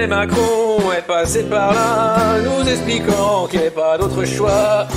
[0.00, 4.88] Mais Macron est passé par là, nous expliquant qu'il n'y avait pas d'autre choix,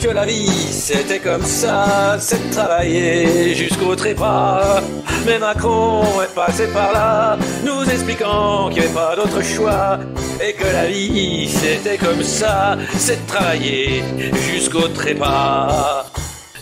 [0.00, 4.80] que la vie c'était comme ça, c'est de travailler jusqu'au trépas.
[5.26, 9.98] Mais Macron est passé par là, nous expliquant qu'il n'y avait pas d'autre choix,
[10.40, 14.04] et que la vie c'était comme ça, c'est de travailler
[14.48, 16.06] jusqu'au trépas.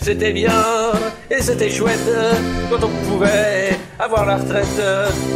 [0.00, 0.64] C'était bien
[1.30, 2.10] et c'était chouette
[2.70, 4.66] quand on pouvait avoir la retraite,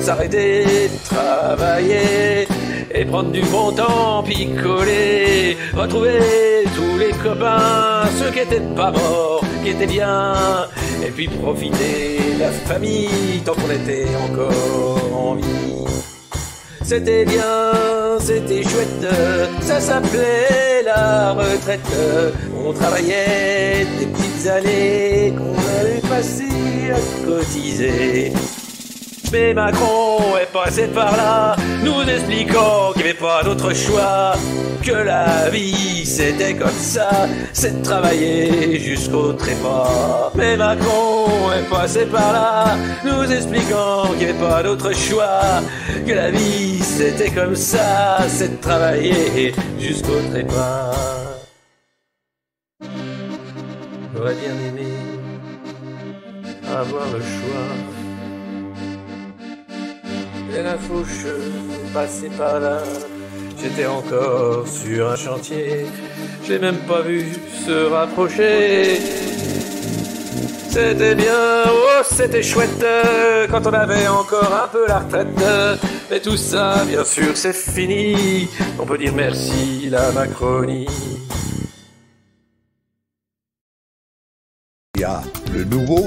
[0.01, 2.49] s'arrêter, travailler
[2.95, 9.45] et prendre du bon temps, picoler, retrouver tous les copains, ceux qui étaient pas morts,
[9.63, 10.35] qui étaient bien,
[11.05, 15.45] et puis profiter de la famille tant qu'on était encore en vie.
[16.83, 19.07] C'était bien, c'était chouette,
[19.61, 21.81] ça s'appelait la retraite.
[22.65, 28.33] On travaillait des petites années qu'on avait passées à cotiser.
[29.35, 34.35] Mais Macron est passé par là, nous expliquant qu'il n'y avait pas d'autre choix,
[34.81, 37.11] que la vie c'était comme ça,
[37.53, 40.31] c'est de travailler jusqu'au trépas.
[40.37, 45.61] Mais Macron est passé par là, nous expliquant qu'il n'y avait pas d'autre choix,
[46.07, 50.95] que la vie c'était comme ça, c'est de travailler jusqu'au trépas.
[54.15, 54.93] J'aurais bien aimé
[56.71, 57.94] avoir le choix.
[60.57, 61.27] Et la fauche
[61.93, 62.83] passée par là.
[63.61, 65.87] J'étais encore sur un chantier.
[66.47, 67.27] J'ai même pas vu
[67.67, 69.01] se rapprocher.
[70.71, 72.85] C'était bien, oh c'était chouette
[73.51, 75.29] quand on avait encore un peu la retraite.
[76.11, 78.49] Mais tout ça, bien sûr, c'est fini.
[78.79, 80.87] On peut dire merci la Macronie.
[84.97, 85.23] Il y a
[85.53, 86.07] le nouveau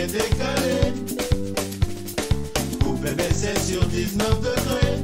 [0.00, 0.92] Mais c'est décalé.
[2.82, 4.96] Coupé, mais c'est sur 19 degrés.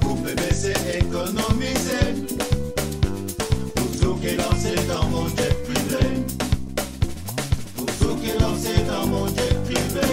[0.00, 2.00] Coupé, mais c'est économisé.
[3.74, 6.04] Pour tout qui est lancé dans mon jet privé.
[7.76, 10.06] Pour tout qui est lancé dans mon jet privé.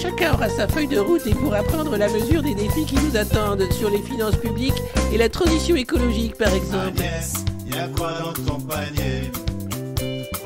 [0.00, 3.16] Chacun aura sa feuille de route et pourra prendre la mesure des défis qui nous
[3.16, 4.82] attendent sur les finances publiques
[5.12, 6.98] et la transition écologique par exemple.
[6.98, 7.34] Agnès,
[7.66, 9.30] y a quoi dans ton panier?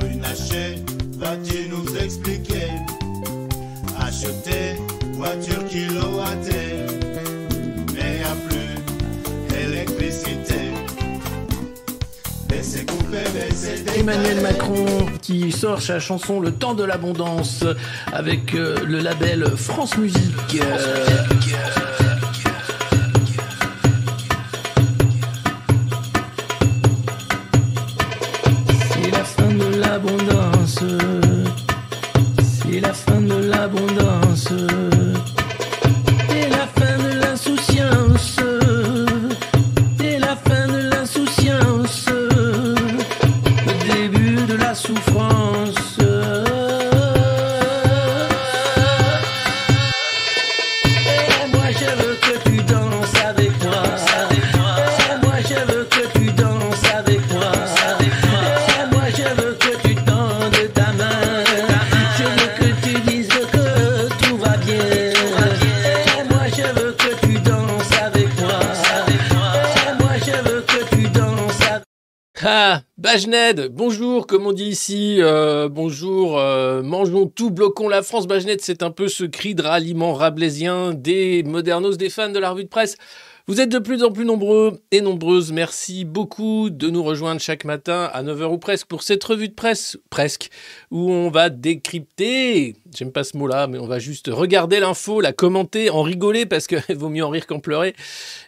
[0.00, 0.76] Runacher,
[1.18, 2.68] vas-tu nous expliquer
[4.00, 4.76] Acheter
[5.12, 6.86] voiture kilowattée,
[7.94, 10.72] mais a plus électricité.
[13.96, 14.86] Emmanuel Macron
[15.20, 17.64] qui sort sa chanson Le temps de l'abondance
[18.12, 20.62] avec euh, le label France Musique.
[28.92, 31.07] C'est la fin de l'abondance.
[72.50, 78.26] Ah, Bajned, bonjour, comme on dit ici, euh, bonjour, euh, mangeons tout, bloquons la France.
[78.26, 82.48] Bajned, c'est un peu ce cri de ralliement rabelaisien des modernos, des fans de la
[82.52, 82.96] revue de presse.
[83.48, 85.52] Vous êtes de plus en plus nombreux et nombreuses.
[85.52, 89.54] Merci beaucoup de nous rejoindre chaque matin à 9h ou presque pour cette revue de
[89.54, 90.50] presse, presque,
[90.90, 95.32] où on va décrypter, j'aime pas ce mot-là, mais on va juste regarder l'info, la
[95.32, 97.94] commenter, en rigoler parce qu'il vaut mieux en rire qu'en pleurer.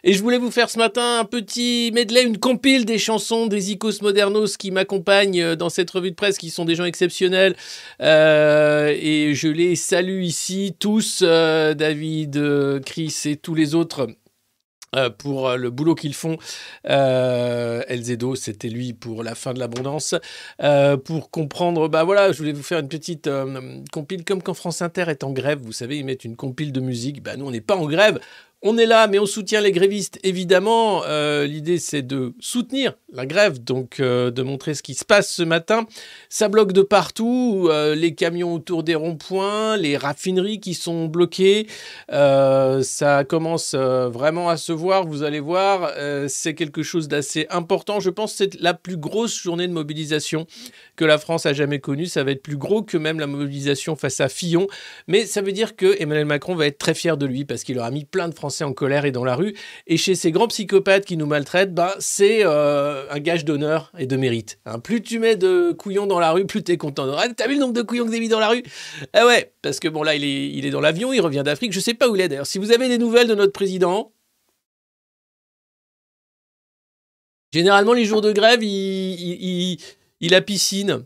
[0.03, 3.71] Et je voulais vous faire ce matin un petit medley, une compile des chansons des
[3.71, 7.55] Icos Modernos qui m'accompagnent dans cette revue de presse, qui sont des gens exceptionnels.
[8.03, 14.07] Euh, et je les salue ici tous, euh, David, euh, Chris et tous les autres
[14.95, 16.37] euh, pour euh, le boulot qu'ils font.
[16.89, 20.15] Euh, Elzedo, c'était lui pour la fin de l'abondance.
[20.61, 23.29] Euh, pour comprendre, bah voilà, je voulais vous faire une petite
[23.91, 26.81] compile, comme quand France Inter est en grève, vous savez, ils mettent une compile de
[26.81, 27.23] musique.
[27.23, 28.19] Bah nous, on n'est pas en grève.
[28.63, 31.01] On est là, mais on soutient les grévistes, évidemment.
[31.07, 35.33] Euh, L'idée, c'est de soutenir la grève, donc euh, de montrer ce qui se passe
[35.33, 35.87] ce matin.
[36.29, 41.65] Ça bloque de partout, euh, les camions autour des ronds-points, les raffineries qui sont bloquées.
[42.09, 45.91] Ça commence vraiment à se voir, vous allez voir.
[46.27, 47.99] C'est quelque chose d'assez important.
[47.99, 50.45] Je pense que c'est la plus grosse journée de mobilisation
[51.01, 52.05] que la France a jamais connue.
[52.05, 54.67] Ça va être plus gros que même la mobilisation face à Fillon.
[55.07, 57.79] Mais ça veut dire que Emmanuel Macron va être très fier de lui parce qu'il
[57.79, 59.55] aura mis plein de Français en colère et dans la rue.
[59.87, 64.05] Et chez ces grands psychopathes qui nous maltraitent, bah, c'est euh, un gage d'honneur et
[64.05, 64.59] de mérite.
[64.67, 64.77] hein.
[64.77, 67.11] Plus tu mets de couillons dans la rue, plus t'es content.
[67.17, 68.61] Ah, T'as vu le nombre de couillons que j'ai mis dans la rue?
[69.13, 71.73] Ah ouais, parce que bon là, il est, il est dans l'avion, il revient d'Afrique.
[71.73, 72.45] Je sais pas où il est d'ailleurs.
[72.45, 74.13] Si vous avez des nouvelles de notre président,
[77.51, 79.77] généralement les jours de grève, il, il,
[80.21, 81.05] il, a piscine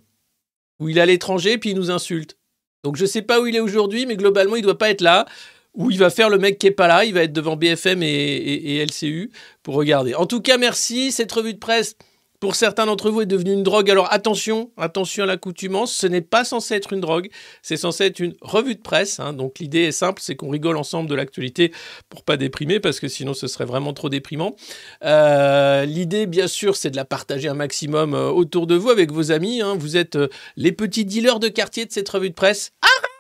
[0.79, 2.37] ou il est à l'étranger puis il nous insulte.
[2.83, 5.25] Donc je sais pas où il est aujourd'hui, mais globalement il doit pas être là.
[5.73, 8.01] Ou il va faire le mec qui est pas là, il va être devant BFM
[8.01, 9.29] et- et LCU
[9.61, 10.15] pour regarder.
[10.15, 11.11] En tout cas, merci.
[11.11, 11.97] Cette revue de presse,
[12.45, 13.89] pour certains d'entre vous, est devenue une drogue.
[13.89, 15.91] Alors attention, attention à l'accoutumance.
[15.91, 17.27] Ce n'est pas censé être une drogue,
[17.63, 19.19] c'est censé être une revue de presse.
[19.19, 19.33] hein.
[19.33, 21.71] Donc l'idée est simple, c'est qu'on rigole ensemble de l'actualité
[22.07, 24.55] pour pas déprimer, parce que sinon ce serait vraiment trop déprimant.
[25.03, 29.11] Euh, l'idée, bien sûr, c'est de la partager un maximum euh, autour de vous avec
[29.11, 29.63] vos amis.
[29.63, 29.75] hein.
[29.75, 32.73] Vous êtes euh, les petits dealers de quartier de cette revue de presse.
[32.83, 33.14] Ah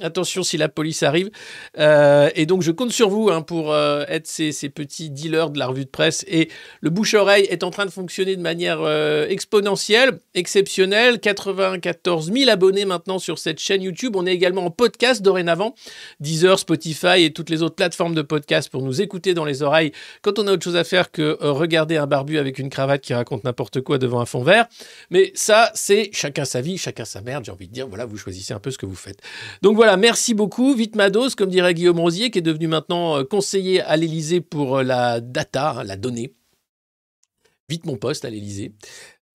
[0.00, 1.30] Attention si la police arrive.
[1.78, 5.58] Euh, et donc je compte sur vous hein, pour euh, être ces, petits dealers de
[5.58, 6.24] la revue de presse.
[6.26, 6.48] Et
[6.80, 11.20] le bouche-oreille est en train de fonctionner de manière euh, exponentielle, exceptionnelle.
[11.20, 14.16] 94 000 abonnés maintenant sur cette chaîne YouTube.
[14.16, 15.74] On est également en podcast dorénavant.
[16.18, 19.92] Deezer, Spotify et toutes les autres plateformes de podcast pour nous écouter dans les oreilles
[20.22, 23.14] quand on a autre chose à faire que regarder un barbu avec une cravate qui
[23.14, 24.66] raconte n'importe quoi devant un fond vert.
[25.10, 27.44] Mais ça, c'est chacun sa vie, chacun sa merde.
[27.44, 29.20] J'ai envie de dire, voilà, vous choisissez un peu ce que vous faites.
[29.62, 30.74] Donc voilà, merci beaucoup.
[30.74, 34.40] Vite ma dose, comme dirait Guillaume Rosier, qui est devenu maintenant euh, conseiller à l'Élysée
[34.40, 36.34] pour euh, la data, hein, la donnée.
[37.68, 38.72] Vite mon poste à l'Élysée.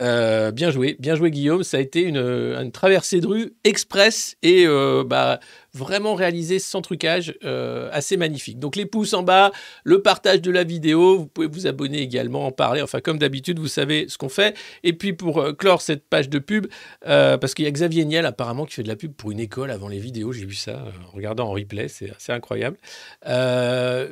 [0.01, 1.63] Euh, bien joué, bien joué Guillaume.
[1.63, 4.65] Ça a été une, traversée de rue express et
[5.05, 5.39] bah,
[5.73, 8.59] vraiment réalisée sans trucage, euh, assez magnifique.
[8.59, 9.51] Donc les pouces en bas,
[9.83, 12.81] le partage de la vidéo, vous pouvez vous abonner également, en parler.
[12.81, 14.57] Enfin comme d'habitude, vous savez ce qu'on fait.
[14.83, 16.67] Et puis pour euh, clore cette page de pub,
[17.07, 19.39] euh, parce qu'il y a Xavier Niel apparemment qui fait de la pub pour une
[19.39, 20.31] école avant les vidéos.
[20.31, 22.77] J'ai vu ça en regardant en replay, c'est assez incroyable.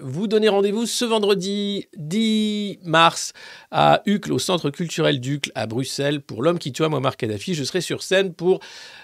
[0.01, 3.33] Vous donnez rendez-vous ce vendredi 10 mars
[3.71, 7.53] à Uccle, au Centre culturel d'Uccle à Bruxelles, pour L'homme qui tua Muammar Kadhafi.
[7.53, 8.59] Je serai sur scène pour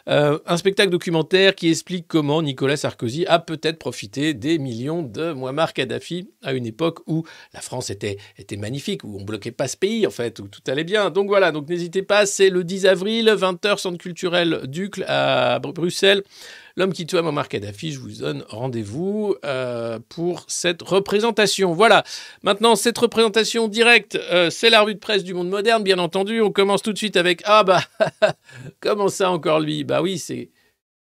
[0.05, 5.74] un spectacle documentaire qui explique comment Nicolas Sarkozy a peut-être profité des millions de Muammar
[5.74, 7.24] Kadhafi à une époque où
[7.54, 10.62] la France était, était magnifique, où on bloquait pas ce pays en fait, où tout
[10.68, 11.10] allait bien.
[11.10, 15.74] Donc voilà, donc n'hésitez pas, c'est le 10 avril, 20h, Centre culturel d'Uccle à Br-
[15.74, 16.24] Bruxelles.
[16.75, 21.74] L'homme qui tua Muammar Kadhafi, je vous donne rendez-vous euh, pour cette représentation.
[21.74, 22.04] Voilà,
[22.42, 26.42] maintenant cette représentation directe, euh, c'est la revue de presse du monde moderne, bien entendu.
[26.42, 27.82] On commence tout de suite avec Ah bah,
[28.79, 29.84] comment ça encore lui?
[29.84, 30.50] Bah oui, c'est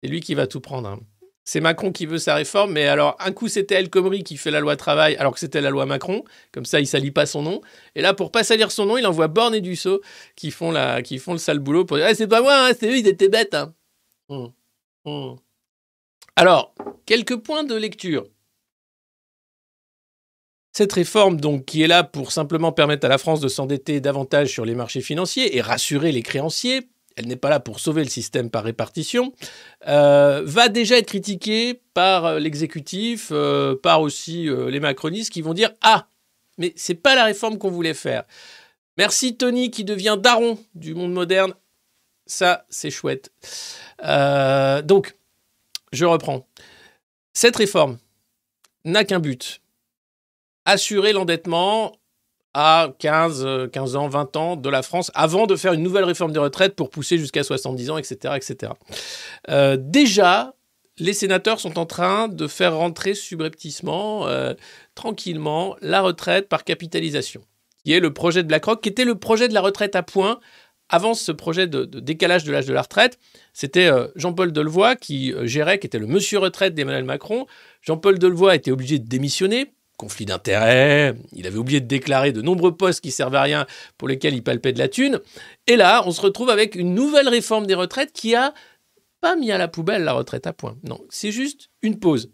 [0.03, 0.89] lui qui va tout prendre.
[0.89, 1.01] hein.
[1.49, 4.51] C'est Macron qui veut sa réforme, mais alors un coup c'était El Khomri qui fait
[4.51, 7.41] la loi travail alors que c'était la loi Macron, comme ça il salit pas son
[7.41, 7.63] nom.
[7.95, 10.03] Et là pour pas salir son nom, il envoie Borne et Dussault
[10.37, 13.09] qui font, le sale boulot pour dire Ah, c'est pas moi, hein, c'est eux, ils
[13.09, 13.55] étaient bêtes.
[13.55, 13.73] hein.
[14.29, 14.53] Hum,
[15.07, 15.37] hum.
[16.37, 16.75] Alors,
[17.07, 18.27] quelques points de lecture.
[20.73, 24.53] Cette réforme, donc, qui est là pour simplement permettre à la France de s'endetter davantage
[24.53, 28.09] sur les marchés financiers et rassurer les créanciers, elle n'est pas là pour sauver le
[28.09, 29.33] système par répartition,
[29.89, 35.53] euh, va déjà être critiquée par euh, l'exécutif, euh, par aussi les macronistes qui vont
[35.53, 36.07] dire Ah,
[36.59, 38.23] mais c'est pas la réforme qu'on voulait faire.
[38.97, 41.55] Merci Tony qui devient daron du monde moderne.
[42.27, 43.33] Ça, c'est chouette.
[44.01, 45.17] Donc,
[45.93, 46.47] je reprends.
[47.33, 47.99] Cette réforme
[48.85, 49.61] n'a qu'un but
[50.65, 51.98] assurer l'endettement
[52.61, 56.03] à 15, euh, 15 ans, 20 ans de la France avant de faire une nouvelle
[56.03, 58.35] réforme des retraites pour pousser jusqu'à 70 ans, etc.
[58.37, 58.73] etc.
[59.49, 60.55] Euh, déjà,
[60.99, 64.55] les sénateurs sont en train de faire rentrer subrepticement, euh,
[64.97, 67.43] tranquillement, la retraite par capitalisation,
[67.85, 70.41] qui est le projet de BlackRock, qui était le projet de la retraite à points
[70.89, 73.21] avant ce projet de, décalage de l'âge de la retraite.
[73.53, 77.47] C'était euh, Jean-Paul Delevoye qui euh, gérait, qui était le monsieur retraite d'Emmanuel Macron.
[77.83, 82.75] Jean-Paul Delevoye était obligé de démissionner conflit d'intérêts, il avait oublié de déclarer de nombreux
[82.75, 83.67] postes qui servaient à rien
[83.99, 85.21] pour lesquels il palpait de la thune.
[85.67, 88.55] Et là, on se retrouve avec une nouvelle réforme des retraites qui a
[89.21, 90.79] pas mis à la poubelle la retraite à point.
[90.85, 92.31] Non, c'est juste une pause.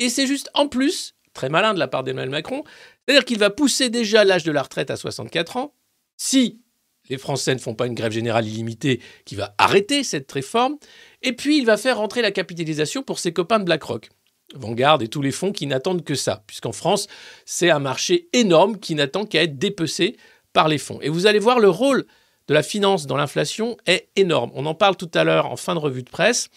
[0.00, 2.64] Et c'est juste en plus très malin de la part d'Emmanuel Macron.
[3.06, 5.74] C'est-à-dire qu'il va pousser déjà l'âge de la retraite à 64 ans.
[6.16, 6.62] Si
[7.08, 10.78] les Français ne font pas une grève générale illimitée, qui va arrêter cette réforme.
[11.22, 14.08] Et puis, il va faire rentrer la capitalisation pour ses copains de BlackRock.
[14.54, 17.06] Vanguard et tous les fonds qui n'attendent que ça, puisqu'en France,
[17.44, 20.16] c'est un marché énorme qui n'attend qu'à être dépecé
[20.52, 20.98] par les fonds.
[21.00, 22.06] Et vous allez voir, le rôle
[22.48, 24.50] de la finance dans l'inflation est énorme.
[24.54, 26.48] On en parle tout à l'heure en fin de revue de presse.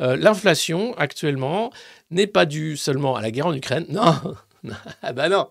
[0.00, 1.70] Euh, l'inflation, actuellement,
[2.10, 3.86] n'est pas due seulement à la guerre en Ukraine.
[3.88, 4.14] Non,
[5.02, 5.48] ah bah non.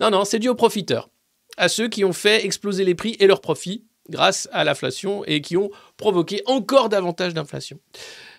[0.00, 1.08] Non, non, c'est dû aux profiteurs.
[1.56, 5.40] À ceux qui ont fait exploser les prix et leurs profits grâce à l'inflation et
[5.40, 7.78] qui ont provoqué encore davantage d'inflation.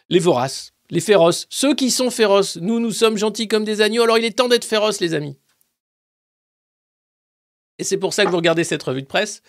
[0.09, 2.58] Les voraces, les féroces, ceux qui sont féroces.
[2.58, 5.38] Nous, nous sommes gentils comme des agneaux, alors il est temps d'être féroces, les amis.
[7.77, 9.41] Et c'est pour ça que vous regardez cette revue de presse.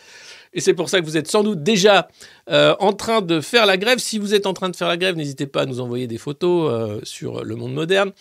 [0.53, 2.09] Et c'est pour ça que vous êtes sans doute déjà
[2.49, 3.99] euh, en train de faire la grève.
[3.99, 6.17] Si vous êtes en train de faire la grève, n'hésitez pas à nous envoyer des
[6.17, 8.13] photos euh, sur le monde moderne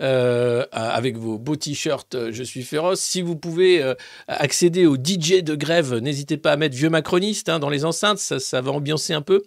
[0.00, 3.00] euh, avec vos beaux t-shirts Je suis féroce.
[3.00, 3.94] Si vous pouvez
[4.26, 8.18] accéder au DJ de grève, n'hésitez pas à mettre vieux macroniste hein, dans les enceintes,
[8.18, 9.42] ça, va ambiancer un peu.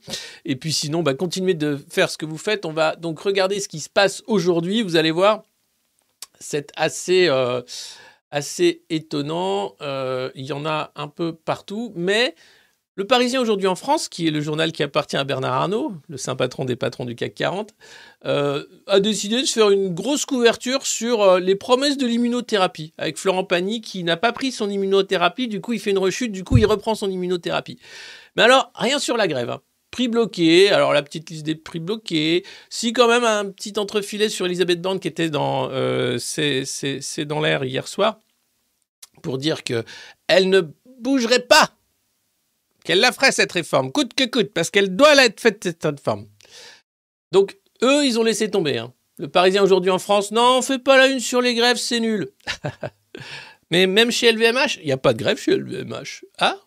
[0.46, 2.66] Et puis sinon, bah, continuez de faire ce que vous faites.
[2.66, 4.82] On va donc regarder ce qui se passe aujourd'hui.
[4.82, 5.44] Vous allez voir,
[6.40, 7.30] c'est assez
[8.32, 9.76] assez étonnant.
[9.82, 12.36] Euh, il y en a un peu partout, mais
[12.96, 16.18] le Parisien aujourd'hui en France, qui est le journal qui appartient à Bernard Arnault, le
[16.18, 17.74] saint patron des patrons du CAC 40,
[18.26, 23.18] euh, a décidé de faire une grosse couverture sur euh, les promesses de l'immunothérapie, avec
[23.18, 26.44] Florent Pagny qui n'a pas pris son immunothérapie, du coup il fait une rechute, du
[26.44, 27.80] coup il reprend son immunothérapie.
[28.36, 29.50] Mais alors, rien sur la grève.
[29.50, 29.62] Hein.
[29.92, 32.46] Prix bloqué, alors la petite liste des prix bloqués.
[32.70, 37.42] Si quand même un petit entrefilet sur Elisabeth Borne qui était dans euh, C'est dans
[37.42, 38.20] l'air hier soir
[39.22, 39.84] pour dire que
[40.28, 40.62] elle ne
[41.00, 41.72] bougerait pas,
[42.84, 46.28] qu'elle la ferait cette réforme, coûte que coûte, parce qu'elle doit être faite cette réforme.
[47.32, 48.78] Donc eux, ils ont laissé tomber.
[48.78, 48.94] Hein.
[49.18, 52.00] Le Parisien aujourd'hui en France, non, on fait pas la une sur les grèves, c'est
[52.00, 52.32] nul.
[53.72, 56.26] Mais même chez LVMH, il n'y a pas de grève chez LVMH.
[56.40, 56.58] Ah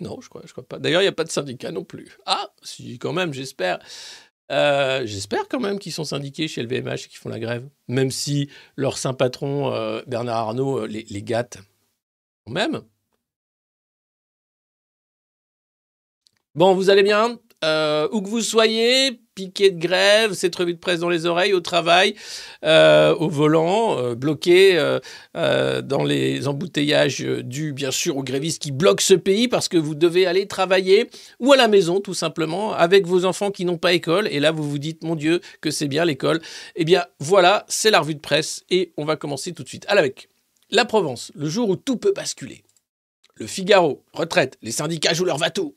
[0.00, 0.78] non, je crois, je crois pas.
[0.78, 2.18] D'ailleurs, il n'y a pas de syndicat non plus.
[2.26, 3.78] Ah, si, quand même, j'espère.
[4.52, 7.68] Euh, j'espère quand même qu'ils sont syndiqués chez LVMH et qu'ils font la grève.
[7.88, 11.58] Même si leur saint patron, euh, Bernard Arnault, euh, les, les gâte.
[12.46, 12.82] Quand même.
[16.54, 17.38] Bon, vous allez bien?
[18.12, 21.60] Où que vous soyez, piqué de grève, cette revue de presse dans les oreilles, au
[21.60, 22.14] travail,
[22.64, 24.76] euh, au volant, euh, bloqué
[25.36, 29.76] euh, dans les embouteillages dus bien sûr aux grévistes qui bloquent ce pays parce que
[29.76, 33.76] vous devez aller travailler ou à la maison tout simplement avec vos enfants qui n'ont
[33.76, 36.40] pas école et là vous vous dites mon Dieu que c'est bien l'école.
[36.74, 39.84] Eh bien voilà, c'est la revue de presse et on va commencer tout de suite.
[39.88, 40.28] avec
[40.70, 42.64] la Provence, le jour où tout peut basculer.
[43.36, 45.76] Le Figaro, retraite, les syndicats jouent leur va-tout.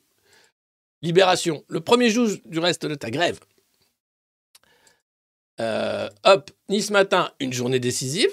[1.02, 3.40] Libération, le premier jour du reste de ta grève.
[5.60, 8.30] Euh, hop, Nice matin, une journée décisive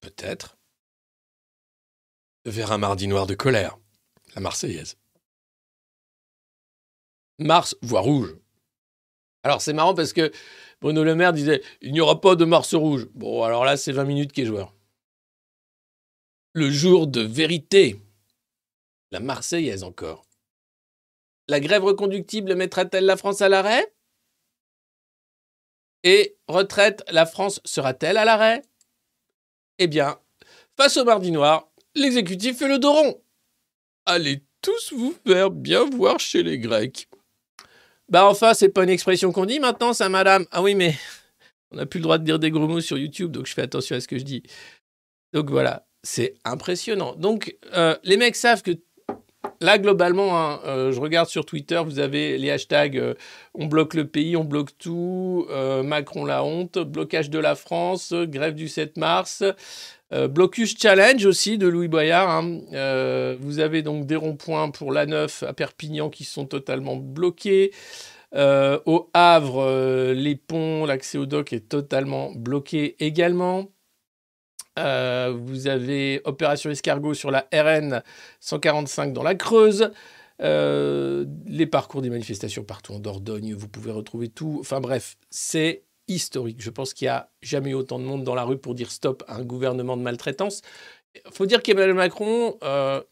[0.00, 0.56] Peut-être.
[2.44, 3.78] Vers un mardi noir de colère,
[4.34, 4.96] la Marseillaise.
[7.38, 8.36] Mars, voie rouge.
[9.42, 10.32] Alors c'est marrant parce que
[10.80, 13.06] Bruno Le Maire disait il n'y aura pas de Mars rouge.
[13.14, 14.74] Bon, alors là, c'est 20 minutes qui est joueur.
[16.52, 18.00] Le jour de vérité.
[19.10, 20.24] La Marseillaise encore.
[21.48, 23.92] La grève reconductible mettra-t-elle la France à l'arrêt?
[26.02, 28.62] Et retraite, la France sera-t-elle à l'arrêt?
[29.78, 30.18] Eh bien,
[30.76, 33.22] face au mardi noir, l'exécutif fait le dos.
[34.06, 37.08] Allez tous vous faire bien voir chez les Grecs.
[38.08, 40.46] Bah enfin, c'est pas une expression qu'on dit maintenant, ça, madame.
[40.52, 40.94] Ah oui, mais
[41.70, 43.62] on n'a plus le droit de dire des gros mots sur YouTube, donc je fais
[43.62, 44.42] attention à ce que je dis.
[45.32, 47.14] Donc voilà, c'est impressionnant.
[47.16, 48.72] Donc euh, les mecs savent que
[49.60, 53.14] là, globalement, hein, euh, je regarde sur Twitter, vous avez les hashtags euh,
[53.54, 58.12] on bloque le pays, on bloque tout, euh, Macron la honte, blocage de la France,
[58.12, 59.42] grève du 7 mars.
[60.10, 62.30] blocus challenge aussi de Louis Boyard.
[62.30, 63.36] Hein.
[63.40, 67.72] vous avez donc des ronds-points pour la 9 à Perpignan qui sont totalement bloqués.
[68.34, 73.68] au Havre, les ponts, l'accès au dock est totalement bloqué également.
[74.78, 78.02] Euh, vous avez Opération Escargot sur la RN
[78.40, 79.90] 145 dans la Creuse.
[80.42, 84.58] Euh, les parcours des manifestations partout en Dordogne, vous pouvez retrouver tout.
[84.60, 86.60] Enfin bref, c'est historique.
[86.60, 88.90] Je pense qu'il n'y a jamais eu autant de monde dans la rue pour dire
[88.90, 90.60] stop à un gouvernement de maltraitance.
[91.14, 93.02] Il faut dire qu'Emmanuel Macron euh,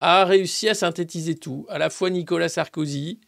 [0.00, 1.66] a réussi à synthétiser tout.
[1.68, 3.20] À la fois Nicolas Sarkozy,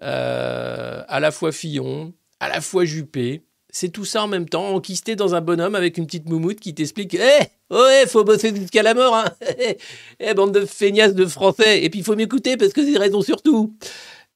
[0.00, 3.42] à la fois Fillon, à la fois Juppé
[3.78, 6.74] c'est tout ça en même temps, enquisté dans un bonhomme avec une petite moumoute qui
[6.74, 9.26] t'explique Eh, ouais, faut bosser jusqu'à la mort, hein
[10.18, 13.22] Eh, bande de feignasses de français Et puis il faut m'écouter parce que c'est raison
[13.22, 13.76] surtout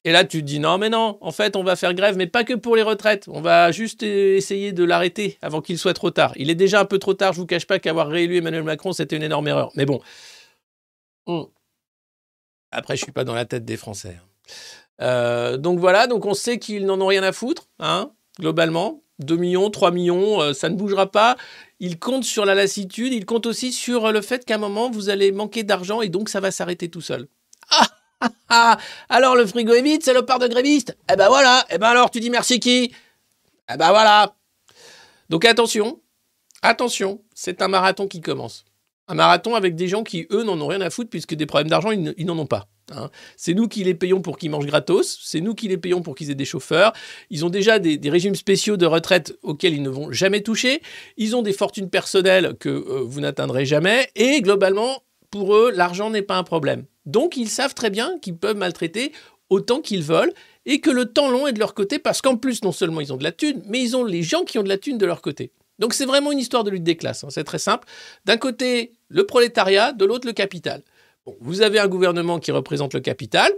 [0.05, 2.29] Et là, tu te dis non, mais non, en fait, on va faire grève, mais
[2.29, 3.27] pas que pour les retraites.
[3.27, 6.33] On va juste essayer de l'arrêter avant qu'il soit trop tard.
[6.37, 8.93] Il est déjà un peu trop tard, je vous cache pas qu'avoir réélu Emmanuel Macron,
[8.93, 9.73] c'était une énorme erreur.
[9.75, 10.01] Mais bon.
[11.27, 11.47] Hmm.
[12.71, 14.21] Après, je suis pas dans la tête des Français.
[15.01, 19.02] Euh, donc voilà, donc on sait qu'ils n'en ont rien à foutre, hein, globalement.
[19.19, 21.37] 2 millions, 3 millions, euh, ça ne bougera pas.
[21.81, 25.09] Ils comptent sur la lassitude, ils comptent aussi sur le fait qu'à un moment, vous
[25.09, 27.29] allez manquer d'argent et donc ça va s'arrêter tout seul.
[27.71, 27.87] Ah
[28.49, 28.79] ah,
[29.09, 31.89] alors le frigo est vide, c'est le part de gréviste Eh ben voilà, eh ben
[31.89, 32.93] alors tu dis merci qui?
[33.73, 34.35] Eh ben voilà.
[35.29, 36.01] Donc attention,
[36.63, 38.65] attention, c'est un marathon qui commence.
[39.09, 41.71] Un marathon avec des gens qui, eux, n'en ont rien à foutre puisque des problèmes
[41.71, 42.69] d'argent, ils n'en ont pas.
[42.97, 43.11] Hein.
[43.37, 46.15] C'est nous qui les payons pour qu'ils mangent gratos, c'est nous qui les payons pour
[46.15, 46.93] qu'ils aient des chauffeurs.
[47.31, 50.83] Ils ont déjà des, régimes spéciaux de retraite auxquels ils ne vont jamais toucher.
[51.17, 54.09] Ils ont des fortunes personnelles que euh, vous n'atteindrez jamais.
[54.17, 56.85] Et globalement, pour eux, l'argent n'est pas un problème.
[57.07, 59.13] Donc ils savent très bien qu'ils peuvent maltraiter
[59.51, 60.33] autant qu'ils veulent
[60.67, 63.13] et que le temps long est de leur côté parce qu'en plus, non seulement ils
[63.13, 65.07] ont de la thune, mais ils ont les gens qui ont de la thune de
[65.07, 65.53] leur côté.
[65.79, 67.89] Donc c'est vraiment une histoire de lutte des classes, hein, c'est très simple.
[68.25, 70.83] D'un côté, le prolétariat, de l'autre, le capital.
[71.41, 73.51] Vous avez un gouvernement qui représente le capital,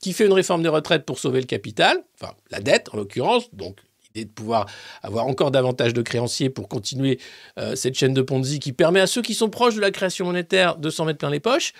[0.00, 3.54] qui fait une réforme des retraites pour sauver le capital, enfin la dette en l'occurrence,
[3.54, 4.66] donc l'idée de pouvoir
[5.02, 7.18] avoir encore davantage de créanciers pour continuer
[7.58, 10.26] euh, cette chaîne de Ponzi qui permet à ceux qui sont proches de la création
[10.26, 11.72] monétaire de s'en mettre plein les poches.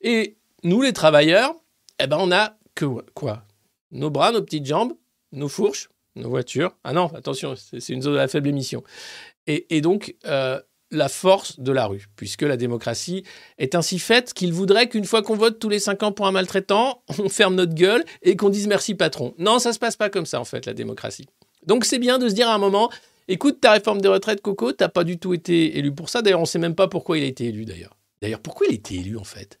[0.00, 1.54] Et nous, les travailleurs,
[1.98, 3.44] eh ben, on a que quoi?
[3.90, 4.92] Nos bras, nos petites jambes,
[5.32, 6.76] nos fourches, nos voitures.
[6.84, 8.82] Ah non, attention, c'est une zone à faible émission.
[9.46, 10.60] Et, et donc, euh,
[10.92, 13.24] la force de la rue, puisque la démocratie
[13.58, 16.32] est ainsi faite qu'il voudrait qu'une fois qu'on vote tous les cinq ans pour un
[16.32, 19.34] maltraitant, on ferme notre gueule et qu'on dise merci patron.
[19.38, 21.26] Non, ça se passe pas comme ça, en fait, la démocratie.
[21.66, 22.90] Donc c'est bien de se dire à un moment,
[23.28, 26.22] écoute, ta réforme des retraites, Coco, t'as pas du tout été élu pour ça.
[26.22, 27.96] D'ailleurs, on sait même pas pourquoi il a été élu, d'ailleurs.
[28.20, 29.58] D'ailleurs, pourquoi il a été élu, en fait?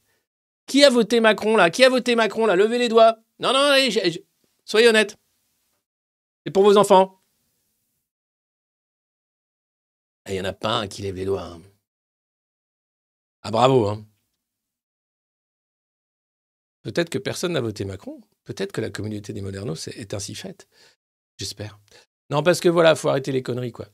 [0.66, 1.70] Qui a voté Macron, là?
[1.70, 2.56] Qui a voté Macron, là?
[2.56, 3.16] Levez les doigts.
[3.40, 3.90] Non, non, allez,
[4.64, 5.16] soyez honnête.
[6.44, 7.21] C'est pour vos enfants.
[10.28, 11.42] Il n'y en a pas un qui lève les doigts.
[11.42, 11.62] hein.
[13.42, 13.88] Ah bravo.
[13.88, 14.06] Hein.
[16.82, 18.20] Peut-être que personne n'a voté Macron.
[18.44, 20.68] Peut-être que la communauté des modernos est, ainsi faite.
[21.38, 21.78] J'espère.
[22.30, 23.88] Non, parce que voilà, faut arrêter les conneries, quoi.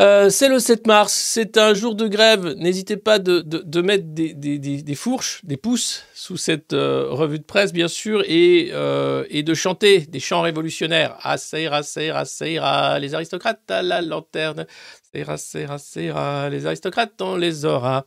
[0.00, 2.54] Euh, c'est le 7 mars, c'est un jour de grève.
[2.56, 4.58] N'hésitez pas de, de- mettre des, des-
[4.94, 9.52] fourches, des pouces sous cette euh, revue de presse, bien sûr, et, euh, et de
[9.52, 11.18] chanter des chants révolutionnaires.
[11.22, 14.66] Ah, ça ira, ça les aristocrates à la lanterne.
[15.12, 18.04] Ça ira, ça ira, les aristocrates, on les aura.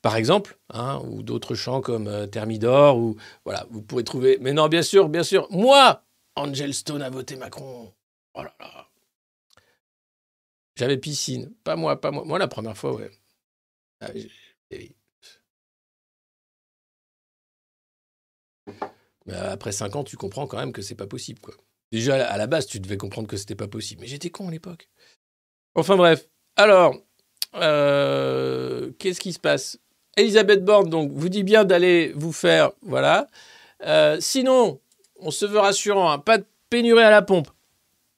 [0.00, 4.38] Par exemple, hein, ou d'autres chants comme Thermidor, ou voilà, vous pourrez trouver.
[4.40, 6.02] Mais non, bien sûr, bien sûr, moi,
[6.34, 7.92] Angel Stone a voté Macron.
[8.34, 8.91] Oh là là.
[10.82, 11.54] J'avais piscine.
[11.62, 12.24] Pas moi, pas moi.
[12.24, 13.08] Moi, la première fois, ouais.
[14.00, 14.08] Ah,
[19.26, 21.54] Mais après 5 ans, tu comprends quand même que c'est pas possible, quoi.
[21.92, 24.00] Déjà, à la base, tu devais comprendre que c'était pas possible.
[24.00, 24.88] Mais j'étais con à l'époque.
[25.76, 26.26] Enfin bref.
[26.56, 26.96] Alors,
[27.54, 29.78] euh, qu'est-ce qui se passe?
[30.16, 33.28] Elisabeth Borne, donc, vous dit bien d'aller vous faire, voilà.
[33.84, 34.80] Euh, sinon,
[35.20, 37.50] on se veut rassurant, hein, pas de pénurie à la pompe.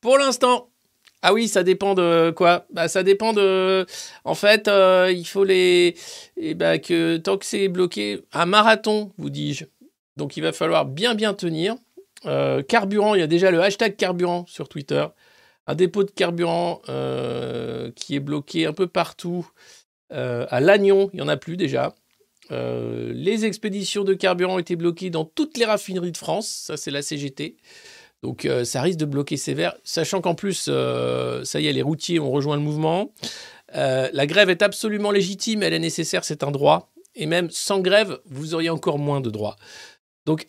[0.01, 0.71] Pour l'instant.
[1.27, 2.67] Ah oui, ça dépend de quoi?
[2.71, 3.87] Bah ça dépend de.
[4.25, 5.97] En fait, euh, il faut les.
[6.37, 9.65] Et bah que tant que c'est bloqué, un marathon, vous dis-je.
[10.19, 11.77] Donc il va falloir bien bien tenir.
[12.27, 15.07] Euh, carburant, il y a déjà le hashtag carburant sur Twitter.
[15.67, 19.49] Un dépôt de carburant euh, qui est bloqué un peu partout.
[20.11, 21.95] À Lannion, il n'y en a plus déjà.
[22.51, 26.49] Les expéditions de carburant été bloquées dans toutes les raffineries de France.
[26.49, 27.57] Ça, c'est la CGT.
[28.25, 31.83] Donc euh, ça risque de bloquer sévère, sachant qu'en plus, euh, ça y est, les
[31.83, 33.13] routiers ont rejoint le mouvement.
[33.75, 36.91] Euh, la grève est absolument légitime, elle est nécessaire, c'est un droit.
[37.15, 39.57] Et même sans grève, vous auriez encore moins de droits.
[40.25, 40.49] Donc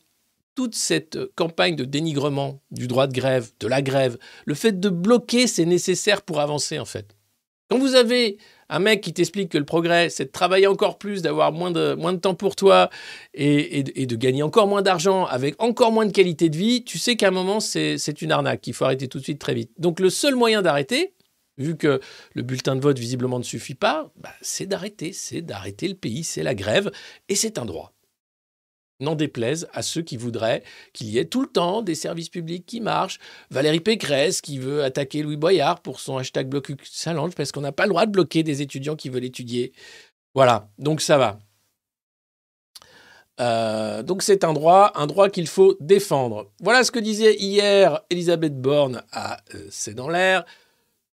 [0.56, 4.88] toute cette campagne de dénigrement du droit de grève, de la grève, le fait de
[4.88, 7.14] bloquer, c'est nécessaire pour avancer en fait.
[7.70, 8.38] Quand vous avez
[8.70, 11.94] un mec qui t'explique que le progrès, c'est de travailler encore plus, d'avoir moins de,
[11.94, 12.90] moins de temps pour toi
[13.34, 17.16] et, de gagner encore moins d'argent avec encore moins de qualité de vie, tu sais
[17.16, 19.72] qu'à un moment, c'est une arnaque qu'il faut arrêter tout de suite très vite.
[19.78, 21.14] Donc le seul moyen d'arrêter,
[21.58, 22.00] vu que
[22.34, 26.24] le bulletin de vote visiblement ne suffit pas, bah, c'est d'arrêter, c'est d'arrêter le pays,
[26.24, 26.92] c'est la grève,
[27.30, 27.95] et c'est un droit.
[29.02, 32.66] N'en déplaise à ceux qui voudraient qu'il y ait tout le temps des services publics
[32.66, 33.20] qui marchent.
[33.52, 37.74] Valérie Pécresse qui veut attaquer Louis Boyard pour son hashtag blocus Salange parce qu'on n'a
[37.74, 39.74] pas le droit de bloquer des étudiants qui veulent étudier.
[40.34, 41.40] Voilà, donc ça va.
[43.42, 46.52] Euh, donc c'est un droit, un droit qu'il faut défendre.
[46.62, 50.46] Voilà ce que disait hier Elisabeth Borne à euh, C'est dans l'air.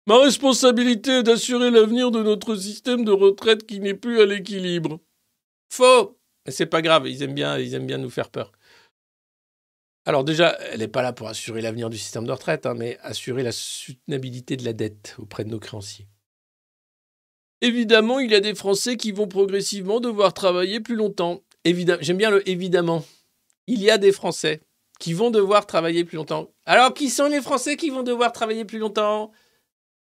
[0.06, 5.00] Ma responsabilité est d'assurer l'avenir de notre système de retraite qui n'est plus à l'équilibre.
[5.72, 6.18] Faux.
[6.48, 8.52] C'est pas grave, ils aiment bien, ils aiment bien nous faire peur.
[10.04, 12.98] Alors déjà, elle n'est pas là pour assurer l'avenir du système de retraite, hein, mais
[13.02, 16.08] assurer la soutenabilité de la dette auprès de nos créanciers.
[17.60, 21.42] Évidemment, il y a des Français qui vont progressivement devoir travailler plus longtemps.
[21.64, 23.04] J'aime bien le évidemment.
[23.68, 24.60] Il y a des Français
[24.98, 26.50] qui vont devoir travailler plus longtemps.
[26.66, 29.30] Alors, qui sont les Français qui vont devoir travailler plus longtemps?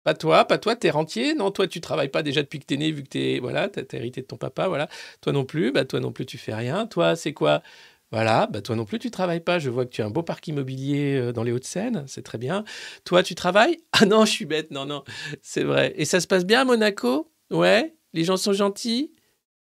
[0.05, 1.35] Pas toi, pas toi, t'es rentier.
[1.35, 3.83] Non, toi, tu travailles pas déjà depuis que t'es né, vu que t'es, voilà, t'as
[3.97, 4.89] hérité de ton papa, voilà.
[5.21, 6.87] Toi non plus, bah toi non plus, tu fais rien.
[6.87, 7.63] Toi, c'est quoi?
[8.11, 9.59] Voilà, bah toi non plus, tu travailles pas.
[9.59, 12.39] Je vois que tu as un beau parc immobilier euh, dans les Hauts-de-Seine, c'est très
[12.39, 12.65] bien.
[13.05, 13.79] Toi, tu travailles?
[14.01, 15.03] Ah non, je suis bête, non, non,
[15.43, 15.93] c'est vrai.
[15.97, 17.31] Et ça se passe bien à Monaco?
[17.51, 19.13] Ouais Les gens sont gentils?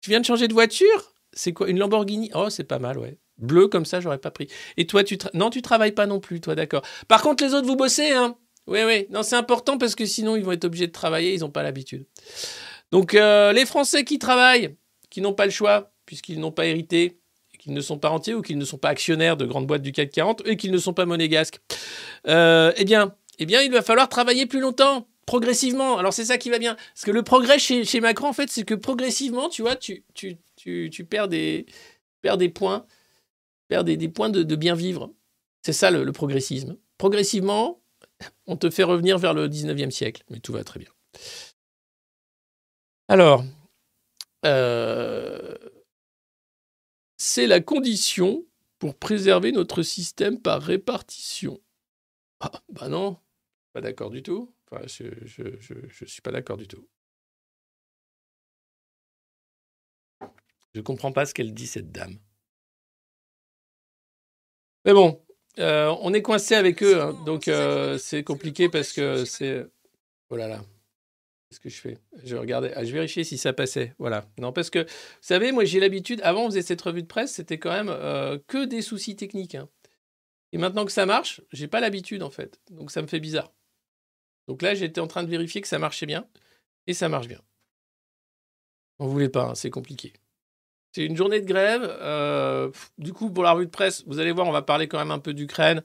[0.02, 1.14] Tu viens de changer de voiture?
[1.34, 2.30] C'est quoi Une Lamborghini?
[2.36, 3.18] Oh, c'est pas mal, ouais.
[3.38, 4.48] Bleu comme ça, j'aurais pas pris.
[4.78, 6.84] Et toi, tu non, tu travailles pas non plus, toi, d'accord.
[7.08, 8.38] Par contre, les autres, vous bossez, hein?
[8.68, 9.08] Oui, oui.
[9.10, 11.34] Non, c'est important parce que sinon, ils vont être obligés de travailler.
[11.34, 12.06] Ils n'ont pas l'habitude.
[12.92, 14.76] Donc, euh, les Français qui travaillent,
[15.10, 17.20] qui n'ont pas le choix, puisqu'ils n'ont pas hérité,
[17.58, 19.92] qu'ils ne sont pas rentiers ou qu'ils ne sont pas actionnaires de grandes boîtes du
[19.92, 21.60] CAC 40 et qu'ils ne sont pas monégasques,
[22.28, 25.08] euh, eh bien, eh bien, il va falloir travailler plus longtemps.
[25.26, 25.98] Progressivement.
[25.98, 26.76] Alors c'est ça qui va bien.
[26.76, 30.38] Parce que le progrès chez, Macron, en fait, c'est que progressivement, tu vois, tu, tu,
[30.56, 31.66] tu, tu perds, des,
[32.22, 32.86] perds des points,
[33.68, 35.12] perds des, des points de, bien vivre.
[35.64, 36.78] C'est ça le progressisme.
[36.98, 37.82] Progressivement,
[38.46, 40.24] on te fait revenir vers le 19e siècle.
[40.30, 40.90] Mais tout va très bien.
[43.08, 43.44] Alors,
[44.46, 45.56] euh,
[47.18, 48.46] c'est la condition
[48.80, 51.60] pour préserver notre système par répartition.
[52.40, 53.18] Ah, bah non,
[53.74, 54.54] pas d'accord du tout.
[54.86, 55.06] Je,
[55.90, 56.88] je suis pas d'accord du tout.
[60.76, 62.20] Je comprends pas ce qu'elle dit, cette dame.
[64.86, 65.22] Mais bon,
[65.60, 69.66] euh, on est coincé avec eux, hein, donc euh, c'est compliqué parce que c'est.
[70.30, 70.64] Oh là là.
[71.50, 71.98] Qu'est-ce que je fais?
[72.26, 73.96] Je regardais, ah, je vérifiais si ça passait.
[74.00, 74.26] Voilà.
[74.38, 74.88] Non, parce que, vous
[75.22, 78.38] savez, moi j'ai l'habitude, avant on faisait cette revue de presse, c'était quand même euh,
[78.48, 79.56] que des soucis techniques.
[79.56, 79.70] hein.
[80.52, 82.60] Et maintenant que ça marche, j'ai pas l'habitude en fait.
[82.70, 83.54] Donc ça me fait bizarre.
[84.48, 86.28] Donc là, j'étais en train de vérifier que ça marchait bien.
[86.86, 87.42] Et ça marche bien.
[89.00, 90.14] On voulait pas, hein, c'est compliqué.
[90.94, 91.84] C'est une journée de grève.
[91.84, 94.98] euh, du coup, pour la revue de presse, vous allez voir, on va parler quand
[94.98, 95.84] même un peu d'Ukraine.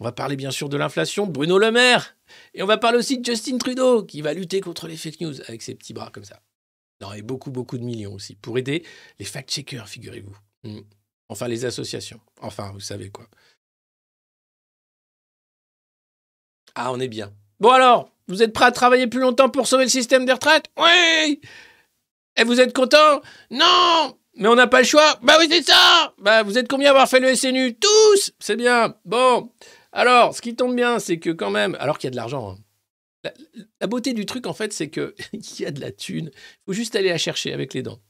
[0.00, 2.16] On va parler bien sûr de l'inflation, Bruno Le Maire.
[2.54, 5.40] Et on va parler aussi de Justin Trudeau, qui va lutter contre les fake news
[5.48, 6.40] avec ses petits bras comme ça.
[7.02, 8.84] Non, et beaucoup, beaucoup de millions aussi, pour aider
[9.18, 10.36] les fact-checkers, figurez-vous.
[10.62, 10.80] Mm.
[11.28, 12.20] Enfin, les associations.
[12.40, 13.26] Enfin, vous savez quoi.
[16.74, 17.32] Ah, on est bien.
[17.60, 20.66] Bon alors, vous êtes prêts à travailler plus longtemps pour sauver le système des retraites?
[20.76, 21.40] Oui
[22.36, 26.14] Et vous êtes content Non Mais on n'a pas le choix Bah oui, c'est ça
[26.18, 28.96] Bah vous êtes combien à avoir fait le SNU Tous C'est bien.
[29.04, 29.50] Bon.
[29.92, 32.56] Alors, ce qui tombe bien, c'est que quand même, alors qu'il y a de l'argent,
[32.56, 33.30] hein,
[33.80, 35.12] la, beauté du truc, en fait, c'est qu'il
[35.60, 36.30] y a de la thune.
[36.34, 38.00] Il faut juste aller la chercher avec les dents.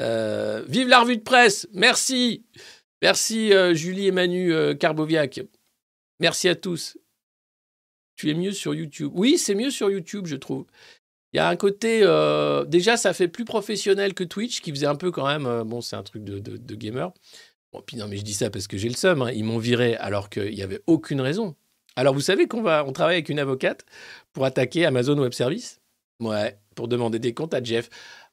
[0.00, 2.46] Euh, vive la revue de presse Merci
[3.02, 5.40] Merci euh, Julie et Manu euh, Carboviac.
[6.20, 6.98] Merci à tous.
[8.16, 9.10] Tu es mieux sur YouTube.
[9.14, 10.66] Oui, c'est mieux sur YouTube, je trouve.
[11.32, 12.00] Il y a un côté.
[12.02, 15.46] euh, déjà, ça fait plus professionnel que Twitch, qui faisait un peu quand même.
[15.46, 17.12] euh, bon, c'est un truc de, de, gamer.
[17.72, 19.22] Bon, puis non, mais je dis ça parce que j'ai le seum.
[19.22, 19.30] hein.
[19.32, 21.54] Ils m'ont viré alors qu'il n'y avait aucune raison.
[21.96, 23.84] Alors, vous savez qu'on va, on travaille avec une avocate
[24.32, 25.80] pour attaquer Amazon Web Service?
[26.20, 27.88] Ouais, pour demander des comptes à Jeff.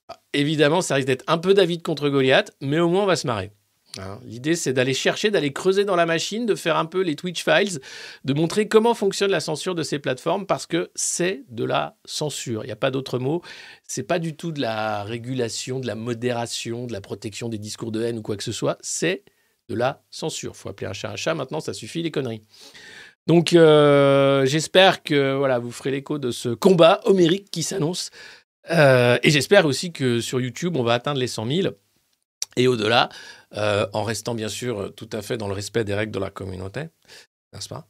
[0.08, 3.16] Ah, Évidemment, ça risque d'être un peu David contre Goliath, mais au moins, on va
[3.16, 3.52] se marrer.
[4.00, 7.16] Hein, L'idée, c'est d'aller chercher, d'aller creuser dans la machine, de faire un peu les
[7.16, 7.80] Twitch files,
[8.24, 12.64] de montrer comment fonctionne la censure de ces plateformes, parce que c'est de la censure.
[12.64, 13.42] Il n'y a pas d'autre mot.
[13.88, 17.92] C'est pas du tout de la régulation, de la modération, de la protection des discours
[17.92, 18.78] de haine ou quoi que ce soit.
[18.82, 19.24] C'est
[19.70, 20.56] de la censure.
[20.56, 21.34] faut appeler un chat un chat.
[21.34, 22.42] Maintenant, ça suffit les conneries.
[23.28, 28.10] Donc, euh, j'espère que voilà, vous ferez l'écho de ce combat homérique qui s'annonce.
[28.70, 31.68] Euh, et j'espère aussi que sur YouTube, on va atteindre les 100 000
[32.58, 33.10] et au-delà,
[33.56, 36.30] euh, en restant bien sûr tout à fait dans le respect des règles de la
[36.30, 36.90] communauté,
[37.54, 37.88] n'est-ce pas?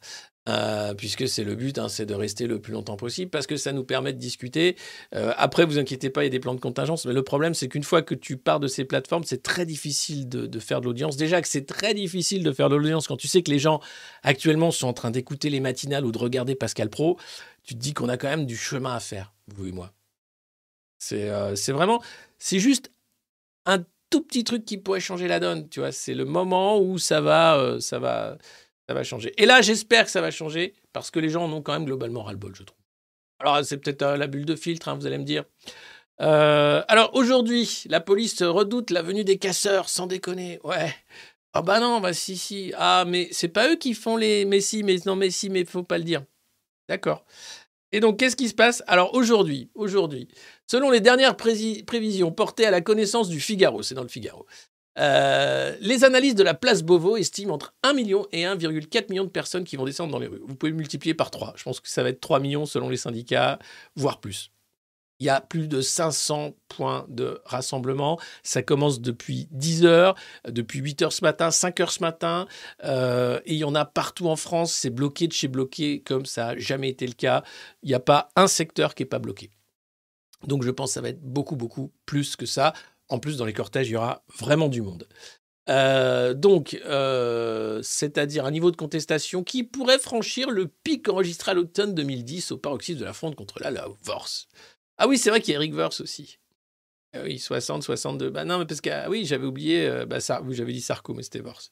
[0.47, 3.57] Euh, puisque c'est le but, hein, c'est de rester le plus longtemps possible, parce que
[3.57, 4.77] ça nous permet de discuter.
[5.13, 7.53] Euh, après, vous inquiétez pas, il y a des plans de contingence, mais le problème,
[7.53, 10.85] c'est qu'une fois que tu pars de ces plateformes, c'est très difficile de, faire de
[10.85, 11.17] l'audience.
[11.17, 13.81] Déjà que c'est très difficile de faire de l'audience quand tu sais que les gens
[14.23, 17.17] actuellement sont en train d'écouter les matinales ou de regarder Pascal Pro,
[17.63, 19.91] tu te dis qu'on a quand même du chemin à faire, vous et moi.
[20.97, 22.01] C'est euh, vraiment,
[22.39, 22.91] c'est juste
[23.65, 25.91] un tout petit truc qui pourrait changer la donne, tu vois.
[25.91, 28.37] C'est le moment où ça va, euh, ça va,
[28.87, 29.33] ça va changer.
[29.37, 31.85] Et là, j'espère que ça va changer parce que les gens en ont quand même
[31.85, 32.77] globalement ras-le-bol, je trouve.
[33.39, 35.43] Alors, c'est peut-être euh, la bulle de filtre, hein, vous allez me dire.
[36.21, 40.59] Euh, alors, aujourd'hui, la police redoute la venue des casseurs, sans déconner.
[40.63, 40.93] Ouais.
[41.53, 42.73] Ah bah non, bah si, si.
[42.77, 44.45] Ah, mais c'est pas eux qui font les...
[44.45, 46.23] Mais si, mais non, mais mais faut pas le dire.
[46.89, 47.25] D'accord.
[47.91, 48.83] Et donc, qu'est-ce qui se passe?
[48.87, 49.69] Alors, aujourd'hui,
[50.67, 54.45] selon les dernières prévisions portées à la connaissance du Figaro, c'est dans le Figaro,
[54.99, 59.29] Euh, les analyses de la place Beauvau estiment entre 1 million et 1,4 million de
[59.29, 60.41] personnes qui vont descendre dans les rues.
[60.47, 61.53] Vous pouvez multiplier par 3.
[61.55, 63.59] Je pense que ça va être 3 millions selon les syndicats,
[63.95, 64.49] voire plus.
[65.19, 68.19] Il y a plus de 500 points de rassemblement.
[68.43, 70.15] Ça commence depuis 10 heures,
[70.47, 72.47] depuis 8 heures ce matin, 5 heures ce matin.
[72.83, 74.73] euh, et il y en a partout en France.
[74.73, 77.43] C'est bloqué de chez bloqué, comme ça n'a jamais été le cas.
[77.83, 79.49] Il n'y a pas un secteur qui n'est pas bloqué.
[80.45, 82.73] Donc je pense que ça va être beaucoup, beaucoup plus que ça.
[83.09, 85.07] En plus, dans les cortèges, il y aura vraiment du monde.
[85.69, 91.53] Euh, donc, euh, c'est-à-dire un niveau de contestation qui pourrait franchir le pic enregistré à
[91.53, 94.47] l'automne 2010 au paroxysme de la fronde contre la Vorse.
[94.97, 96.39] Ah oui, c'est vrai qu'il y a Eric Verse aussi.
[97.13, 98.29] Ah oui, 60, 62.
[98.29, 100.81] Bah non, mais parce que, ah oui, j'avais oublié, euh, bah, Sar- oui, j'avais dit
[100.81, 101.71] Sarko, mais c'était Vorse.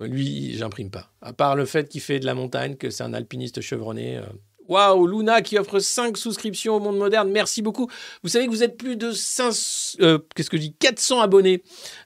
[0.00, 1.10] Lui, j'imprime pas.
[1.22, 4.18] À part le fait qu'il fait de la montagne, que c'est un alpiniste chevronné.
[4.18, 4.22] euh.
[4.68, 7.30] Waouh, Luna qui offre 5 souscriptions au monde moderne.
[7.30, 7.88] Merci beaucoup.
[8.24, 11.62] Vous savez que vous êtes plus de 500, euh, qu'est-ce que je dis, 400 abonnés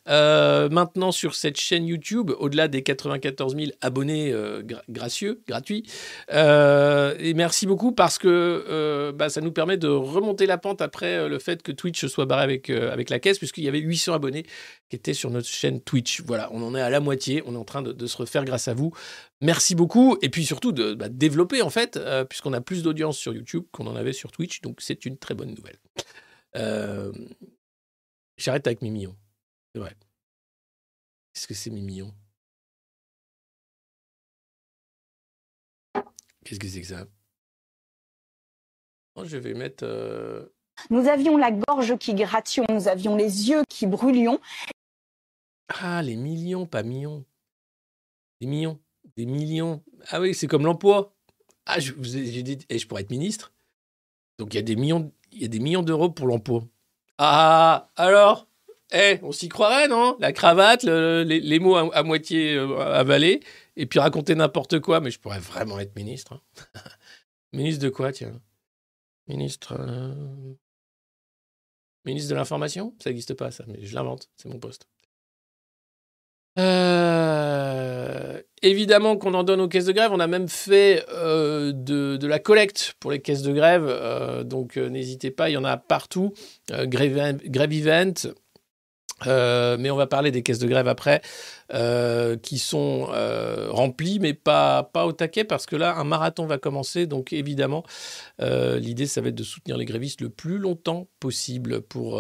[0.09, 5.85] euh, maintenant sur cette chaîne YouTube, au-delà des 94 000 abonnés euh, gra- gracieux, gratuits.
[6.33, 11.29] Euh, et merci beaucoup parce que bah, ça nous permet de remonter la pente après
[11.29, 14.45] le fait que Twitch soit barré avec, avec la caisse, puisqu'il y avait 800 abonnés
[14.89, 16.23] qui étaient sur notre chaîne Twitch.
[16.23, 18.69] Voilà, on en est à la moitié, on est en train de, se refaire grâce
[18.69, 18.93] à vous.
[19.41, 23.35] Merci beaucoup, et puis surtout de bah, développer en fait, puisqu'on a plus d'audience sur
[23.35, 25.79] YouTube qu'on en avait sur Twitch, donc c'est une très bonne nouvelle.
[28.41, 29.17] J'arrête avec mes millions,
[29.75, 29.97] c'est vrai.
[31.33, 32.15] Qu'est-ce que c'est mes millions
[36.45, 37.07] Qu'est-ce que c'est que ça?
[39.17, 39.85] Oh, Je vais mettre.
[39.85, 40.47] euh,
[40.91, 44.41] Nous avions la gorge qui gratillon, nous avions les yeux qui brûlions.
[45.69, 47.25] Ah, les millions, pas millions.
[48.41, 48.81] Des millions.
[49.17, 49.83] Des millions.
[50.09, 51.15] Ah oui, c'est comme l'emploi.
[51.67, 53.53] Ah, je, vous ai- j'ai dit, et je pourrais être ministre?
[54.39, 56.65] Donc il y a des millions, il y a des millions d'euros pour l'emploi.
[57.19, 58.49] Ah, alors?
[58.93, 60.17] Eh, on s'y croirait, non?
[60.19, 63.41] La cravate, le- les, mots à, moitié euh, avalés,
[63.77, 66.33] et puis raconter n'importe quoi, mais je pourrais vraiment être ministre.
[66.35, 66.81] hein.
[67.53, 68.41] ministre de quoi, tiens?
[69.29, 69.77] Ministre.
[69.79, 70.55] euh,
[72.05, 72.95] Ministre de l'information?
[72.99, 74.89] Ça n'existe pas, ça, mais je l'invente, c'est mon poste.
[76.59, 80.11] Euh, évidemment qu'on en donne aux caisses de grève.
[80.13, 84.45] On a même fait de, la collecte pour les caisses de grève.
[84.45, 86.33] donc n'hésitez pas, il y en a partout.
[86.71, 87.37] Grève
[87.73, 88.33] event.
[89.27, 91.21] Euh, mais on va parler des caisses de grève après,
[91.73, 96.47] euh, qui sont euh, remplies, mais pas, pas au taquet, parce que là, un marathon
[96.47, 97.07] va commencer.
[97.07, 97.85] Donc évidemment,
[98.39, 102.13] l'idée, ça va être de soutenir les grévistes le plus longtemps possible pour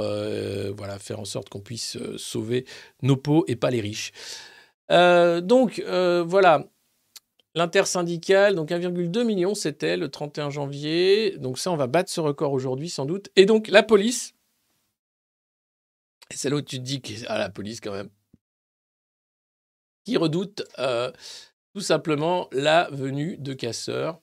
[0.76, 2.64] voilà, faire en sorte qu'on puisse sauver
[3.02, 4.12] nos pots et pas les riches.
[4.90, 6.64] Donc voilà,
[7.54, 11.36] l'intersyndicale, donc 1,2 million, c'était le 31 janvier.
[11.38, 13.30] Donc ça, on va battre ce record aujourd'hui sans doute.
[13.36, 14.34] Et donc la police,
[16.37, 18.11] c'est là où tu te dis que ah, la police quand même,
[20.05, 21.12] qui redoute euh,
[21.75, 24.21] tout simplement la venue de casseurs.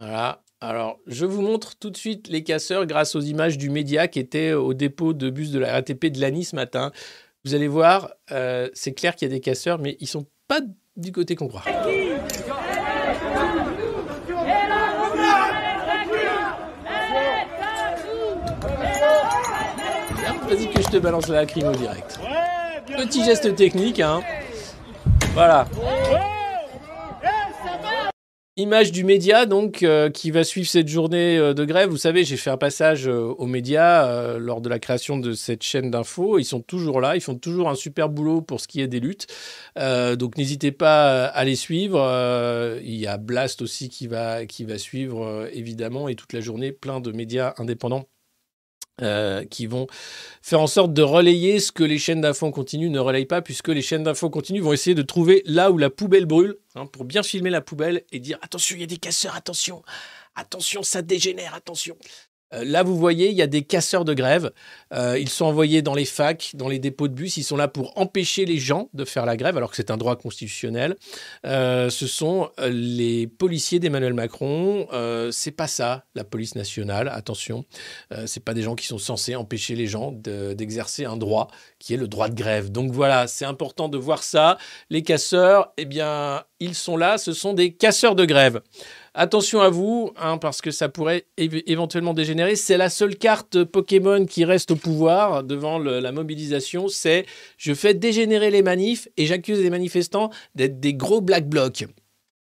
[0.00, 0.42] Voilà.
[0.62, 4.18] Alors, je vous montre tout de suite les casseurs grâce aux images du média qui
[4.18, 6.92] étaient au dépôt de bus de la RATP de Lani ce matin.
[7.44, 10.60] Vous allez voir, euh, c'est clair qu'il y a des casseurs, mais ils sont pas
[10.96, 11.64] du côté qu'on croit.
[20.50, 22.18] Vas-y que je te balance la lacrymo direct.
[22.96, 24.20] Petit geste technique, hein.
[25.32, 25.68] Voilà.
[28.56, 31.88] Image du média, donc, euh, qui va suivre cette journée euh, de grève.
[31.88, 35.62] Vous savez, j'ai fait un passage euh, aux médias lors de la création de cette
[35.62, 36.36] chaîne d'infos.
[36.40, 38.98] Ils sont toujours là, ils font toujours un super boulot pour ce qui est des
[38.98, 39.28] luttes.
[39.76, 42.00] Donc, n'hésitez pas à les suivre.
[42.82, 46.72] Il y a Blast aussi qui va, qui va suivre, évidemment, et toute la journée,
[46.72, 48.08] plein de médias indépendants
[49.02, 49.86] euh, qui vont
[50.42, 53.42] faire en sorte de relayer ce que les chaînes d'infos en continu ne relayent pas,
[53.42, 56.56] puisque les chaînes d'infos en continu vont essayer de trouver là où la poubelle brûle,
[56.74, 59.82] hein, pour bien filmer la poubelle et dire attention, il y a des casseurs, attention,
[60.34, 61.96] attention, ça dégénère, attention.
[62.54, 64.50] Euh, là, vous voyez, il y a des casseurs de grève.
[64.92, 67.36] Euh, ils sont envoyés dans les facs, dans les dépôts de bus.
[67.36, 69.96] Ils sont là pour empêcher les gens de faire la grève, alors que c'est un
[69.96, 70.96] droit constitutionnel.
[71.46, 74.86] Euh, ce sont les policiers d'Emmanuel Macron.
[74.92, 77.08] Euh, c'est pas ça, la police nationale.
[77.12, 77.64] Attention,
[78.26, 81.94] c'est pas des gens qui sont censés empêcher les gens de- d'exercer un droit qui
[81.94, 82.70] est le droit de grève.
[82.70, 84.58] Donc voilà, c'est important de voir ça.
[84.90, 87.18] Les casseurs, eh bien, ils sont là.
[87.18, 88.60] Ce sont des casseurs de grève.
[89.12, 92.54] Attention à vous, hein, parce que ça pourrait éve- éventuellement dégénérer.
[92.54, 96.86] C'est la seule carte Pokémon qui reste au pouvoir devant la mobilisation.
[96.86, 101.86] C'est je fais dégénérer les manifs et j'accuse les manifestants d'être des gros black blocs.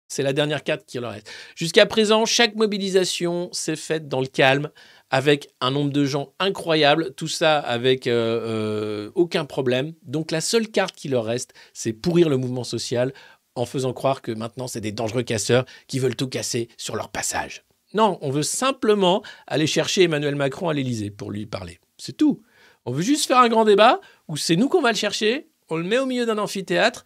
[0.09, 1.29] C'est la dernière carte qui leur reste.
[1.55, 4.69] Jusqu'à présent, chaque mobilisation s'est faite dans le calme,
[5.09, 9.93] avec un nombre de gens incroyable, tout ça avec euh, euh, aucun problème.
[10.03, 13.13] Donc la seule carte qui leur reste, c'est pourrir le mouvement social
[13.57, 17.09] en faisant croire que maintenant c'est des dangereux casseurs qui veulent tout casser sur leur
[17.09, 17.65] passage.
[17.93, 21.79] Non, on veut simplement aller chercher Emmanuel Macron à l'Élysée pour lui parler.
[21.97, 22.41] C'est tout.
[22.85, 25.77] On veut juste faire un grand débat où c'est nous qu'on va le chercher, on
[25.77, 27.03] le met au milieu d'un amphithéâtre.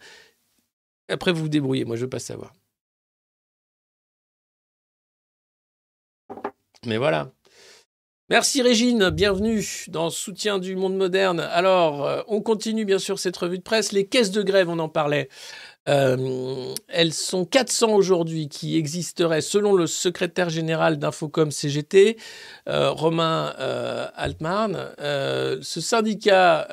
[1.08, 1.84] Après, vous vous débrouillez.
[1.84, 2.54] Moi, je veux pas savoir.
[6.86, 7.32] Mais voilà.
[8.28, 11.40] Merci Régine, bienvenue dans Soutien du monde moderne.
[11.40, 13.92] Alors, euh, on continue bien sûr cette revue de presse.
[13.92, 15.28] Les caisses de grève, on en parlait.
[15.88, 22.18] Euh, elles sont 400 aujourd'hui qui existeraient selon le secrétaire général d'Infocom CGT,
[22.68, 24.94] euh, Romain euh, Altmarn.
[24.98, 26.68] Ce syndicat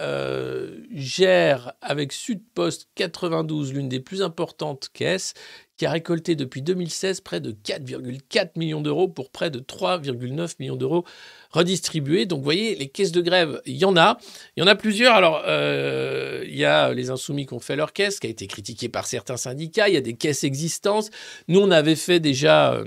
[0.91, 5.33] gère avec Sudpost 92 l'une des plus importantes caisses
[5.79, 10.75] qui a récolté depuis 2016 près de 4,4 millions d'euros pour près de 3,9 millions
[10.75, 11.05] d'euros
[11.51, 12.25] redistribués.
[12.25, 14.17] Donc vous voyez, les caisses de grève, il y en a.
[14.57, 15.15] Il y en a plusieurs.
[15.15, 18.45] Alors, euh, il y a les insoumis qui ont fait leur caisse, qui a été
[18.45, 19.87] critiquée par certains syndicats.
[19.87, 21.11] Il y a des caisses existantes.
[21.47, 22.73] Nous, on avait fait déjà...
[22.73, 22.83] euh,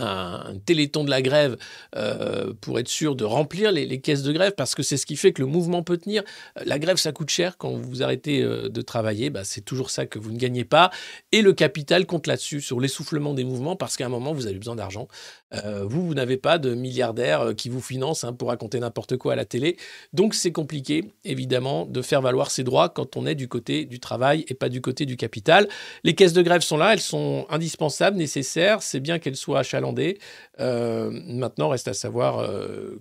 [0.00, 1.56] un téléthon de la grève
[1.96, 5.16] euh, pour être sûr de remplir les, caisses de grève parce que c'est ce qui
[5.16, 6.22] fait que le mouvement peut tenir.
[6.64, 9.30] La grève, ça coûte cher quand vous arrêtez euh, de travailler.
[9.30, 10.90] Bah, c'est toujours ça que vous ne gagnez pas.
[11.32, 14.58] Et le capital compte là-dessus, sur l'essoufflement des mouvements parce qu'à un moment, vous avez
[14.58, 15.08] besoin d'argent.
[15.54, 19.16] Euh, vous, vous n'avez pas de milliardaires euh, qui vous financent hein, pour raconter n'importe
[19.16, 19.76] quoi à la télé.
[20.12, 23.98] Donc, c'est compliqué, évidemment, de faire valoir ses droits quand on est du côté du
[23.98, 25.68] travail et pas du côté du capital.
[26.04, 28.82] Les caisses de grève sont là, elles sont indispensables, nécessaires.
[28.82, 30.18] C'est bien qu'elles soient achalandées.
[30.60, 32.48] Euh, maintenant, reste à savoir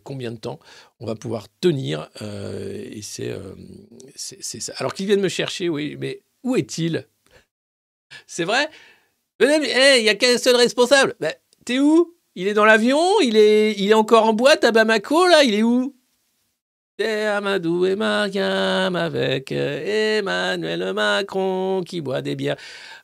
[0.04, 0.60] combien de temps
[1.00, 2.10] on va pouvoir tenir.
[2.22, 3.32] et c'est
[4.16, 4.74] ça.
[4.78, 7.06] Alors qu'ils viennent me chercher, oui, mais où est-il?
[8.26, 8.70] C'est vrai?
[9.40, 11.16] Il y a qu'un seul responsable.
[11.20, 11.34] Ben,
[11.68, 12.17] T'es où?
[12.40, 15.56] Il est dans l'avion il est, il est encore en boîte à Bamako, là Il
[15.56, 15.96] est où?
[17.00, 22.58] C'est Amadou et Mariam avec euh, Emmanuel Macron qui boit des bières.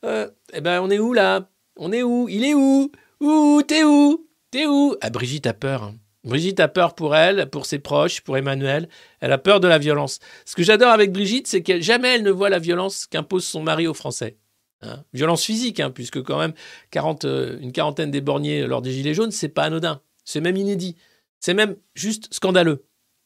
[0.06, 1.50] Euh, eh ben, on est où là?
[1.78, 2.30] On est où?
[2.30, 2.92] Il est où?
[3.22, 3.64] Où?
[3.68, 4.30] T'es où?
[4.52, 4.96] T'es où?
[5.02, 5.82] Ah, Brigitte a peur.
[5.82, 5.96] hein.
[6.24, 8.88] Brigitte a peur pour elle, pour ses proches, pour Emmanuel.
[9.20, 10.20] Elle a peur de la violence.
[10.46, 13.64] Ce que j'adore avec Brigitte, c'est que jamais elle ne voit la violence qu'impose son
[13.64, 14.38] mari aux Français.
[14.84, 15.04] Hein.
[15.14, 16.54] violence physique, hein, puisque quand même
[16.92, 20.02] 40, euh, une quarantaine d'éborgnés lors des Gilets jaunes, c'est pas anodin.
[20.26, 20.96] C'est même inédit.
[21.40, 22.86] C'est même juste scandaleux.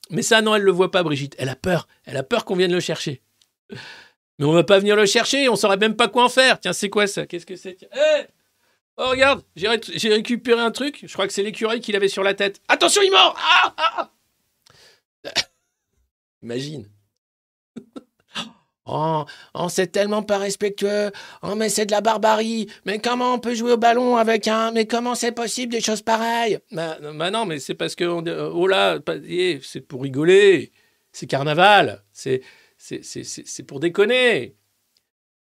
[0.09, 1.35] Mais ça, non, elle le voit pas, Brigitte.
[1.37, 1.87] Elle a peur.
[2.05, 3.21] Elle a peur qu'on vienne le chercher.
[4.39, 6.59] Mais on va pas venir le chercher, on saurait même pas quoi en faire.
[6.59, 7.25] Tiens, c'est quoi ça?
[7.25, 7.77] Qu'est-ce que c'est?
[8.97, 11.03] Oh, regarde, j'ai ré- j'ai récupéré un truc.
[11.05, 12.61] Je crois que c'est l'écureuil qu'il avait sur la tête.
[12.67, 14.11] Attention, il mord ah, ah
[16.43, 16.87] Imagine.
[18.87, 21.11] Oh, oh c'est tellement pas respectueux.
[21.43, 22.67] Oh, mais c'est de la barbarie.
[22.85, 24.71] Mais comment on peut jouer au ballon avec un.
[24.71, 26.59] Mais comment c'est possible des choses pareilles?
[26.71, 28.05] Bah, bah non, mais c'est parce que.
[28.05, 30.71] oh là, eh, c'est pour rigoler.
[31.11, 32.03] C'est carnaval.
[32.13, 32.41] C'est
[33.67, 34.55] pour déconner.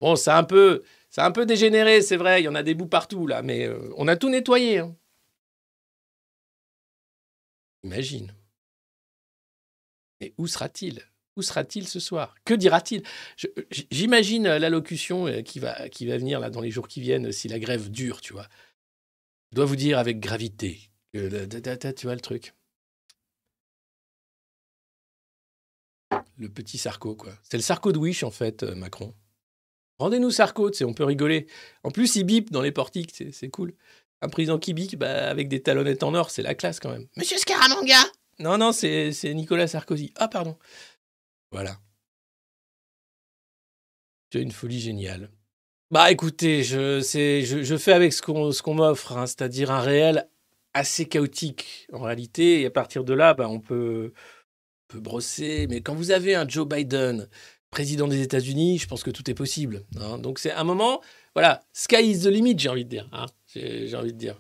[0.01, 0.83] Bon, c'est un peu.
[1.19, 2.43] Un peu dégénéré, c'est vrai.
[2.43, 3.41] Il y en a des bouts partout, là.
[3.43, 4.81] Mais euh, on a tout nettoyé.
[4.81, 4.95] hein.
[7.85, 8.35] Imagine.
[10.21, 11.03] Mais où sera-t-il?
[11.37, 12.35] Où sera-t-il ce soir?
[12.45, 13.03] Que dira-t-il?
[13.91, 17.91] J'imagine l'allocution euh, qui va, venir là dans les jours qui viennent si la grève
[17.91, 18.49] dure, tu vois.
[19.53, 22.55] Je dois vous dire avec gravité que tu vois le truc?
[26.39, 27.33] Le petit Sarko, quoi.
[27.43, 29.15] C'est le Sarko de Wish, en fait, euh, Macron.
[29.99, 31.47] Rendez-nous Sarko, on peut rigoler.
[31.83, 33.75] En plus, il bip dans les portiques, c'est cool.
[34.21, 37.07] Un président qui bip bah, avec des talonnettes en or, c'est la classe quand même.
[37.17, 37.99] Monsieur Scaramanga
[38.39, 40.13] Non, non, c'est Nicolas Sarkozy.
[40.17, 40.59] Ah, pardon.
[41.57, 41.79] Voilà.
[44.31, 45.31] C'est une folie géniale.
[45.91, 50.29] Bah écoutez, je, je, fais avec ce qu'on m'offre, hein, c'est-à-dire un réel
[50.75, 52.61] assez chaotique en réalité.
[52.61, 54.13] Et à partir de là, bah, on peut,
[54.93, 55.67] brosser.
[55.71, 57.27] Mais quand vous avez un Joe Biden,
[57.71, 59.87] président des États-Unis, je pense que tout est possible.
[59.99, 60.19] hein.
[60.19, 61.01] Donc c'est un moment,
[61.35, 63.09] voilà, sky is the limit, j'ai envie de dire.
[63.13, 63.25] hein.
[63.47, 64.39] J'ai envie de dire,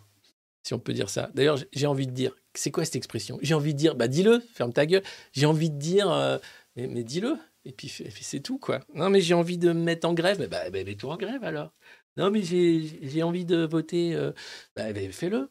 [0.65, 1.31] si on peut dire ça.
[1.33, 3.39] D'ailleurs, j'ai- j'ai envie de dire, c'est quoi cette expression?
[3.41, 5.03] J'ai envie de dire, bah dis-le, ferme ta gueule.
[5.33, 6.37] J'ai envie de dire, euh,
[6.77, 7.37] mais, mais dis-le.
[7.65, 8.81] Et puis, c'est tout, quoi.
[8.95, 10.39] Non, mais j'ai envie de me mettre en grève.
[10.39, 11.73] Bah, bah, bah, mets-toi en grève alors.
[12.17, 14.15] Non, mais j'ai envie de voter.
[14.15, 14.33] euh,
[14.77, 15.51] bah, fais-le.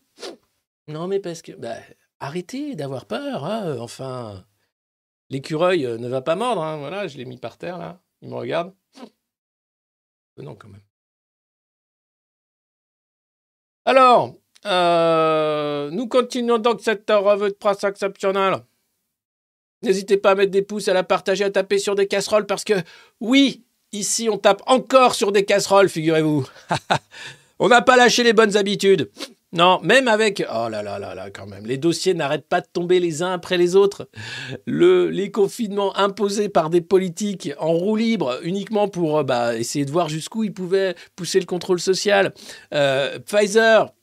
[0.87, 1.51] Non, mais parce que.
[1.53, 1.75] Bah,
[2.19, 3.43] arrêtez d'avoir peur.
[3.45, 4.45] hein, Enfin,
[5.29, 6.63] l'écureuil euh, ne va pas mordre.
[6.63, 8.01] hein, Voilà, je l'ai mis par terre, là.
[8.21, 8.73] Il me regarde.
[10.39, 10.81] Euh, Non, quand même.
[13.85, 14.33] Alors,
[14.65, 18.63] euh, nous continuons donc cette revue de presse exceptionnelle.
[19.85, 22.63] N'hésitez pas à mettre des pouces, à la partager, à taper sur des casseroles parce
[22.63, 22.73] que,
[23.21, 26.45] oui, ici on tape encore sur des casseroles, figurez-vous.
[27.59, 29.09] on n'a pas lâché les bonnes habitudes.
[29.55, 30.43] Non, même avec.
[30.53, 31.65] Oh là là là là, quand même.
[31.65, 34.09] Les dossiers n'arrêtent pas de tomber les uns après les autres.
[34.65, 39.85] Le, les confinements imposés par des politiques en roue libre uniquement pour euh, bah, essayer
[39.85, 42.33] de voir jusqu'où ils pouvaient pousser le contrôle social.
[42.73, 43.93] Euh, Pfizer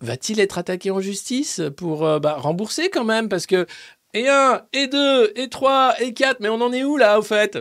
[0.00, 3.28] va-t-il être attaqué en justice pour euh, bah, rembourser quand même?
[3.28, 3.66] Parce que.
[4.14, 7.22] Et un, et deux, et trois, et quatre, mais on en est où là au
[7.22, 7.58] fait?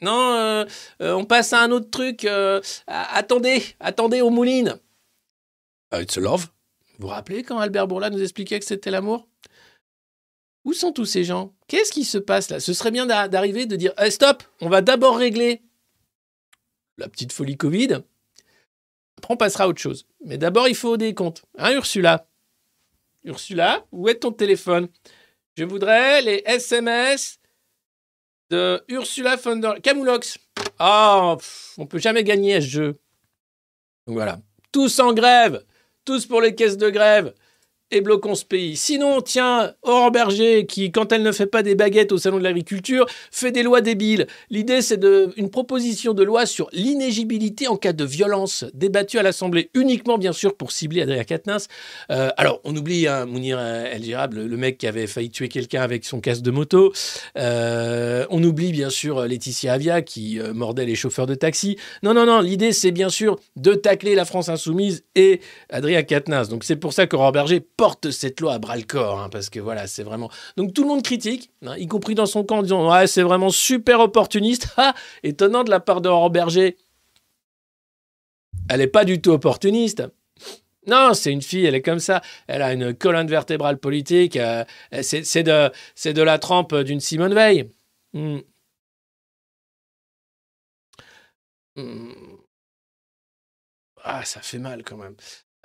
[0.00, 0.64] Non, euh,
[1.02, 2.24] euh, on passe à un autre truc.
[2.24, 4.78] euh, attendez, attendez aux moulines.
[5.92, 6.46] It's a love.
[6.98, 9.28] Vous vous rappelez quand Albert Bourla nous expliquait que c'était l'amour?
[10.64, 11.54] Où sont tous ces gens?
[11.66, 12.60] Qu'est-ce qui se passe là?
[12.60, 15.62] Ce serait bien d'a- d'arriver, de dire Eh, stop, on va d'abord régler
[16.96, 18.02] la petite folie Covid.
[19.16, 20.06] Après, on passera à autre chose.
[20.24, 21.42] Mais d'abord, il faut des comptes.
[21.56, 22.28] Hein, Ursula?
[23.24, 24.88] Ursula, où est ton téléphone?
[25.58, 27.40] Je voudrais les SMS
[28.48, 29.80] de Ursula von der...
[29.82, 30.38] Camoulox.
[30.78, 33.00] Ah, pff, on peut jamais gagner à ce jeu.
[34.06, 34.38] Donc voilà.
[34.70, 35.64] Tous en grève
[36.04, 37.34] tous pour les caisses de grève
[37.90, 38.76] et bloquons ce pays.
[38.76, 42.42] Sinon, tiens, Aurore Berger, qui, quand elle ne fait pas des baguettes au Salon de
[42.42, 44.26] l'Agriculture, fait des lois débiles.
[44.50, 45.00] L'idée, c'est
[45.36, 50.32] une proposition de loi sur l'inégibilité en cas de violence, débattue à l'Assemblée, uniquement, bien
[50.32, 51.68] sûr, pour cibler Adrien Quatennens.
[52.10, 55.48] Euh, alors, on oublie hein, Mounir El Girab, le, le mec qui avait failli tuer
[55.48, 56.92] quelqu'un avec son casque de moto.
[57.36, 61.76] Euh, on oublie, bien sûr, Laetitia Avia, qui euh, mordait les chauffeurs de taxi.
[62.02, 66.48] Non, non, non, l'idée, c'est bien sûr de tacler la France insoumise et Adrien Quatennens.
[66.48, 69.48] Donc, c'est pour ça qu'Aurore Berger porte cette loi à bras le corps, hein, parce
[69.48, 70.30] que voilà, c'est vraiment.
[70.58, 73.22] Donc tout le monde critique, hein, y compris dans son camp, en disant ouais, c'est
[73.22, 74.76] vraiment super opportuniste.
[75.22, 76.76] Étonnant de la part d'Aurore Berger.
[78.68, 80.02] Elle n'est pas du tout opportuniste.
[80.88, 82.20] Non, c'est une fille, elle est comme ça.
[82.48, 84.36] Elle a une colonne vertébrale politique.
[84.36, 84.64] euh,
[85.02, 85.70] c'est de,
[86.12, 87.70] de la trempe d'une Simone Veil.
[88.12, 88.38] Hmm.
[91.76, 92.12] Hmm.
[94.02, 95.16] Ah, ça fait mal quand même.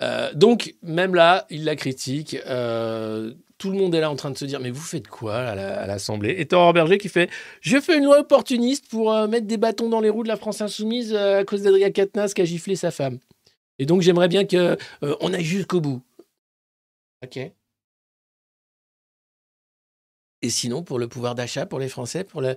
[0.02, 2.36] Euh, donc, même là, il la critique.
[2.46, 5.36] Euh, tout le monde est là en train de se dire Mais vous faites quoi
[5.36, 6.34] à la- à l'Assemblée?
[6.38, 7.30] Et Aurore Berger qui fait
[7.60, 10.36] Je fais une loi opportuniste pour euh, mettre des bâtons dans les roues de la
[10.36, 13.18] France Insoumise à cause d'Adrien Quatennens qui a giflé sa femme.
[13.78, 14.76] Et donc, j'aimerais bien qu'on
[15.20, 16.02] on aille jusqu'au bout.
[17.22, 17.52] Ok.
[20.42, 22.56] Et sinon, pour le pouvoir d'achat, pour les Français, pour la,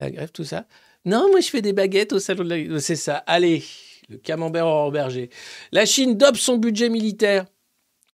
[0.00, 0.66] la grève, tout ça?
[1.04, 2.80] Non, moi, je fais des baguettes au salon de la.
[2.80, 3.16] C'est ça.
[3.26, 3.62] Allez,
[4.08, 5.30] le camembert Aurore Berger.
[5.72, 7.44] La Chine dope son budget militaire.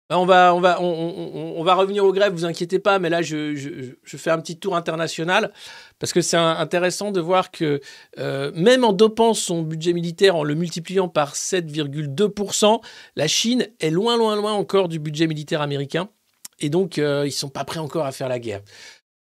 [0.08, 4.16] On va, on, va, on, revenir aux grèves, vous inquiétez pas, mais là, je, je-
[4.16, 5.52] fais un petit tour international
[5.98, 7.80] parce que c'est intéressant de voir que
[8.18, 12.80] euh, même en dopant son budget militaire, en le multipliant par 7,2%,
[13.16, 16.08] la Chine est loin, loin, loin encore du budget militaire américain.
[16.60, 18.62] Et donc, euh, ils sont pas prêts encore à faire la guerre.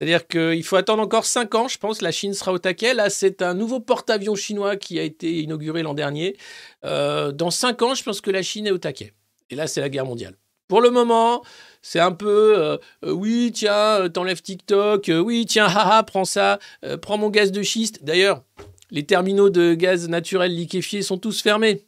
[0.03, 2.93] C'est-à-dire qu'il faut attendre encore 5 ans, je pense, la Chine sera au taquet.
[2.93, 6.35] Là, c'est un nouveau porte-avions chinois qui a été inauguré l'an dernier.
[6.83, 9.13] Euh, dans 5 ans, je pense que la Chine est au taquet.
[9.49, 10.35] Et là, c'est la guerre mondiale.
[10.67, 11.41] Pour le moment,
[11.81, 16.59] c'est un peu euh, euh, oui, tiens, t'enlèves TikTok, oui, tiens, haha, prends ça,
[17.01, 18.03] prends mon gaz de schiste.
[18.03, 18.43] D'ailleurs,
[18.91, 21.85] les terminaux de gaz naturel liquéfié sont tous fermés.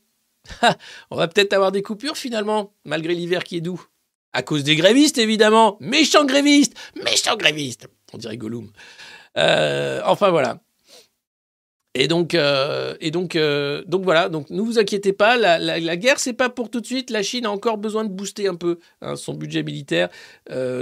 [1.12, 3.86] On va peut-être avoir des coupures finalement, malgré l'hiver qui est doux.
[4.32, 5.76] À cause des grévistes, évidemment.
[5.82, 8.72] Méchants grévistes Méchants grévistes On dirait Gollum.
[9.38, 10.62] Euh, enfin voilà.
[11.98, 14.28] Et donc, euh, et donc, euh, donc voilà.
[14.30, 15.38] Donc, ne vous inquiétez pas.
[15.38, 17.10] La, guerre, c'est pas pour tout de suite.
[17.10, 20.10] La Chine a encore besoin de booster un peu hein, son budget militaire,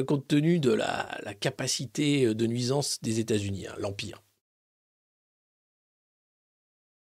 [0.07, 4.23] compte tenu de la, la capacité de nuisance des États-Unis, hein, l'empire.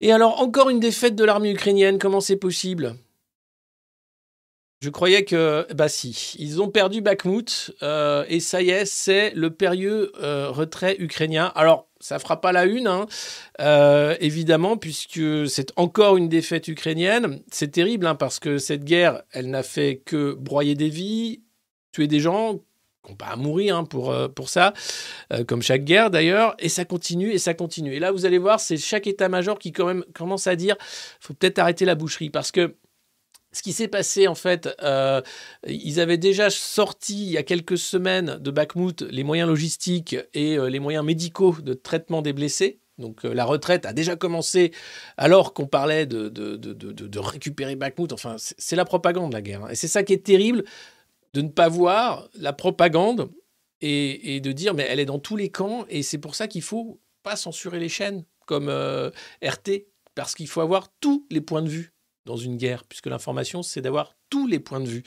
[0.03, 1.99] Et alors, encore une défaite de l'armée ukrainienne.
[1.99, 2.97] Comment c'est possible?
[4.83, 9.31] Je croyais que, bah si, ils ont perdu Bakhmut euh, et ça y est, c'est
[9.35, 11.53] le périlleux euh, retrait ukrainien.
[11.55, 13.05] Alors, ça fera pas la une, hein,
[13.61, 17.43] euh, évidemment, puisque c'est encore une défaite ukrainienne.
[17.53, 21.43] C'est terrible, hein, parce que cette guerre, elle n'a fait que broyer des vies,
[21.93, 22.55] tuer des gens
[23.05, 24.73] qui n'ont pas à mourir hein, pour, ça,
[25.47, 27.95] comme chaque guerre d'ailleurs, et ça continue et ça continue.
[27.95, 30.77] Et là, vous allez voir, c'est chaque état-major qui quand même commence à dire,
[31.21, 32.77] faut peut-être arrêter la boucherie, parce que
[33.53, 35.21] ce qui s'est passé, en fait, euh,
[35.67, 40.57] ils avaient déjà sorti il y a quelques semaines de Bakhmut les moyens logistiques et
[40.57, 42.81] euh, les moyens médicaux de traitement des blessés.
[42.99, 44.73] Donc euh, la retraite a déjà commencé
[45.17, 48.13] alors qu'on parlait de, récupérer Bakhmut.
[48.13, 49.65] Enfin, c'est la propagande, la guerre.
[49.65, 49.71] hein.
[49.71, 50.63] Et c'est ça qui est terrible,
[51.35, 53.31] de ne pas voir la propagande
[53.81, 55.87] et, et de dire, mais elle est dans tous les camps.
[55.89, 58.69] Et c'est pour ça qu'il faut pas censurer les chaînes comme
[59.43, 61.93] RT, parce qu'il faut avoir tous les points de vue
[62.27, 65.03] dans une guerre, puisque l'information, c'est d'avoir tous les points de vue.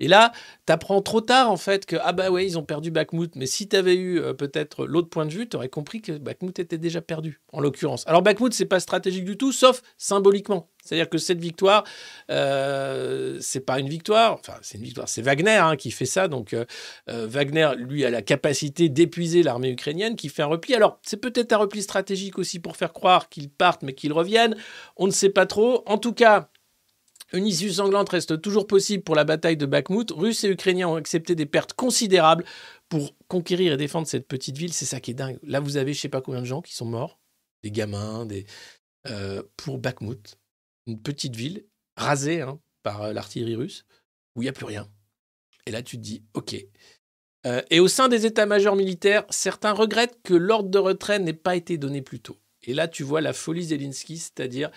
[0.00, 0.32] Et là,
[0.66, 3.46] tu apprends trop tard, en fait, que, ah bah ouais, ils ont perdu Bakhmut, mais
[3.46, 6.58] si tu avais eu euh, peut-être l'autre point de vue, tu aurais compris que Bakhmut
[6.58, 8.06] était déjà perdu, en l'occurrence.
[8.06, 10.70] Alors Bakhmut, c'est pas stratégique du tout, sauf symboliquement.
[10.88, 11.84] C'est-à-dire que cette victoire,
[12.30, 16.28] euh, c'est pas une victoire, enfin c'est une victoire, c'est Wagner hein, qui fait ça.
[16.28, 16.64] Donc euh,
[17.10, 20.74] euh, Wagner, lui, a la capacité d'épuiser l'armée ukrainienne qui fait un repli.
[20.74, 24.56] Alors c'est peut-être un repli stratégique aussi pour faire croire qu'ils partent mais qu'ils reviennent.
[24.96, 25.82] On ne sait pas trop.
[25.84, 26.48] En tout cas,
[27.34, 30.10] une issue sanglante reste toujours possible pour la bataille de Bakhmut.
[30.10, 32.46] Russes et Ukrainiens ont accepté des pertes considérables
[32.88, 34.72] pour conquérir et défendre cette petite ville.
[34.72, 35.38] C'est ça qui est dingue.
[35.42, 37.20] Là, vous avez je sais pas combien de gens qui sont morts,
[37.62, 38.46] des gamins, des
[39.56, 40.38] pour Bakhmut,
[40.88, 41.64] une petite ville
[41.96, 43.84] rasée hein, par euh, l'artillerie russe
[44.34, 44.90] où il n'y a plus rien.
[45.66, 46.56] Et là, tu te dis, ok.
[47.46, 51.56] Euh, et au sein des états-majors militaires, certains regrettent que l'ordre de retrait n'ait pas
[51.56, 52.38] été donné plus tôt.
[52.62, 54.70] Et là, tu vois la folie Zelensky, c'est-à-dire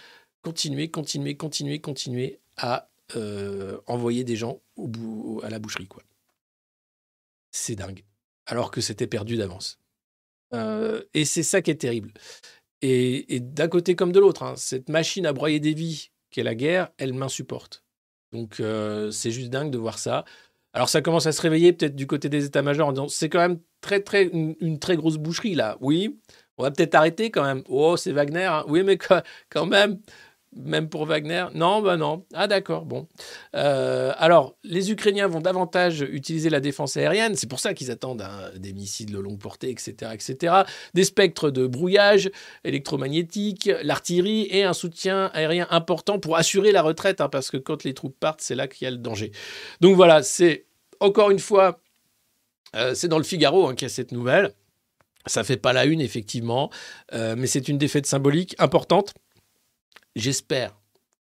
[0.43, 5.87] continuer, continuer, continuer, continuer à euh, envoyer des gens au bout, à la boucherie.
[5.87, 6.03] quoi.
[7.51, 8.03] C'est dingue.
[8.45, 9.79] Alors que c'était perdu d'avance.
[11.13, 12.11] Et c'est ça qui est terrible.
[12.81, 16.55] Et, d'un côté comme de l'autre, hein, cette machine à broyer des vies qu'est la
[16.55, 17.83] guerre, elle m'insupporte.
[18.31, 20.25] Donc euh, c'est juste dingue de voir ça.
[20.73, 23.39] Alors ça commence à se réveiller peut-être du côté des états-majors en disant c'est quand
[23.39, 25.77] même très très une, très grosse boucherie là.
[25.81, 26.19] Oui,
[26.57, 27.61] on va peut-être arrêter quand même.
[27.67, 28.45] Oh c'est Wagner.
[28.45, 28.63] hein.
[28.69, 29.99] Oui mais quand même
[30.53, 32.25] même pour Wagner Non, bah non.
[32.33, 33.07] Ah d'accord, bon.
[33.55, 38.21] Euh, alors, les Ukrainiens vont davantage utiliser la défense aérienne, c'est pour ça qu'ils attendent
[38.21, 40.53] hein, des missiles de longue portée, etc., etc.,
[40.93, 42.29] des spectres de brouillage
[42.63, 47.83] électromagnétique, l'artillerie et un soutien aérien important pour assurer la retraite, hein, parce que quand
[47.83, 49.31] les troupes partent, c'est là qu'il y a le danger.
[49.79, 50.65] Donc voilà, c'est
[50.99, 51.79] encore une fois,
[52.75, 54.53] euh, c'est dans le Figaro hein, qu'il y a cette nouvelle.
[55.27, 56.71] Ça fait pas la une, effectivement,
[57.13, 59.13] euh, mais c'est une défaite symbolique importante.
[60.15, 60.77] J'espère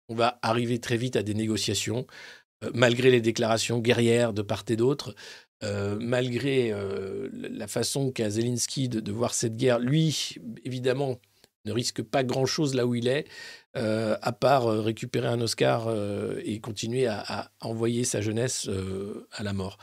[0.09, 2.07] qu'on va arriver très vite à des négociations,
[2.65, 5.15] euh, malgré les déclarations guerrières de part et d'autre,
[5.63, 9.79] euh, malgré euh, la façon qu'a Zelensky de, voir cette guerre.
[9.79, 11.19] Lui, évidemment,
[11.67, 13.27] ne risque pas grand-chose là où il est,
[13.75, 15.95] à part récupérer un Oscar
[16.45, 18.69] et continuer à, à envoyer sa jeunesse
[19.31, 19.79] à la mort.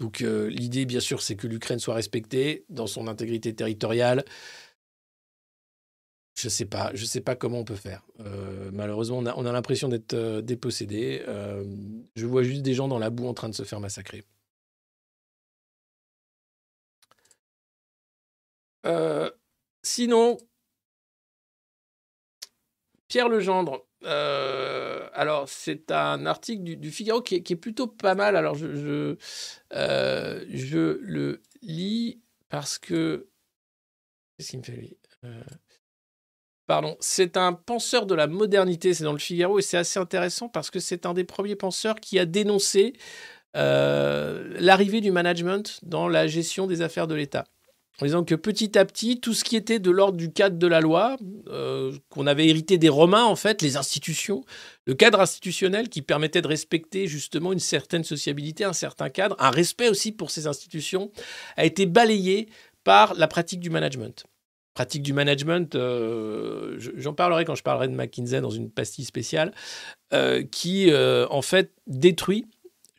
[0.00, 4.24] Donc l'idée, bien sûr, c'est que l'Ukraine soit respectée dans son intégrité territoriale.
[6.36, 8.02] Je sais pas, je sais pas comment on peut faire.
[8.20, 11.24] Euh, malheureusement, on a, on a l'impression d'être euh, dépossédé.
[11.26, 11.64] Euh,
[12.14, 14.22] je vois juste des gens dans la boue en train de se faire massacrer.
[19.82, 20.36] Sinon,
[23.08, 23.86] Pierre Legendre.
[24.02, 28.36] alors, c'est un article du, Figaro qui est, plutôt pas mal.
[28.36, 29.16] Alors, je, je,
[30.50, 33.28] je le lis parce que.
[34.36, 34.96] Qu'est-ce qu'il me fait lui?
[36.66, 40.48] Pardon, c'est un penseur de la modernité, c'est dans le Figaro, et c'est assez intéressant
[40.48, 42.94] parce que c'est un des premiers penseurs qui a dénoncé
[43.56, 47.44] euh, l'arrivée du management dans la gestion des affaires de l'État.
[48.02, 50.66] En disant que petit à petit, tout ce qui était de l'ordre du cadre de
[50.66, 54.44] la loi, euh, qu'on avait hérité des Romains, en fait, les institutions,
[54.86, 59.50] le cadre institutionnel qui permettait de respecter justement une certaine sociabilité, un certain cadre, un
[59.50, 61.10] respect aussi pour ces institutions,
[61.56, 62.48] a été balayé
[62.84, 64.26] par la pratique du management
[64.76, 69.06] pratique du management, euh, je- j'en parlerai quand je parlerai de McKinsey dans une pastille
[69.06, 69.54] spéciale,
[70.12, 72.44] euh, qui euh, en fait détruit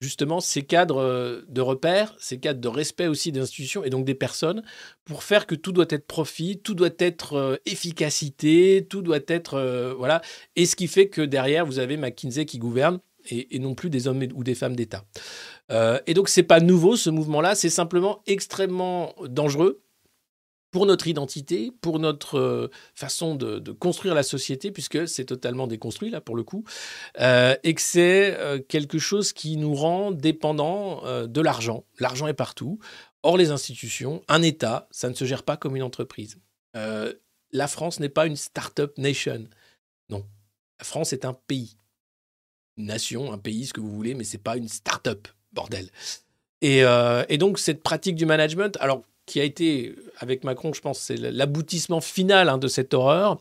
[0.02, 4.16] justement ces cadres de repère, ces cadres de respect aussi des institutions et donc des
[4.16, 4.64] personnes,
[5.06, 10.22] pour faire que tout doit être profit, tout doit être efficacité, tout doit être voilà,
[10.56, 13.00] et ce qui fait que derrière vous avez McKinsey qui gouverne
[13.30, 15.04] et, non plus des hommes ou des femmes d'État.
[16.06, 19.82] Et donc c'est pas nouveau ce mouvement-là, c'est simplement extrêmement dangereux
[20.72, 26.10] pour notre identité, pour notre euh, façon de, construire la société, puisque c'est totalement déconstruit
[26.10, 26.64] là pour le coup,
[27.20, 31.86] euh, et que c'est euh, quelque chose qui nous rend dépendants de l'argent.
[32.00, 32.80] L'argent est partout.
[33.24, 36.38] Or, les institutions, un État, ça ne se gère pas comme une entreprise.
[36.74, 39.48] La France n'est pas une start-up nation.
[40.10, 40.26] Non.
[40.80, 41.78] La France est un pays.
[42.78, 45.90] Une nation, un pays, ce que vous voulez, mais c'est pas une start-up, bordel.
[46.62, 46.84] Et,
[47.30, 51.18] et donc, cette pratique du management, alors qui a été, avec Macron, je pense, c'est
[51.18, 53.40] l'aboutissement final hein, de cette horreur,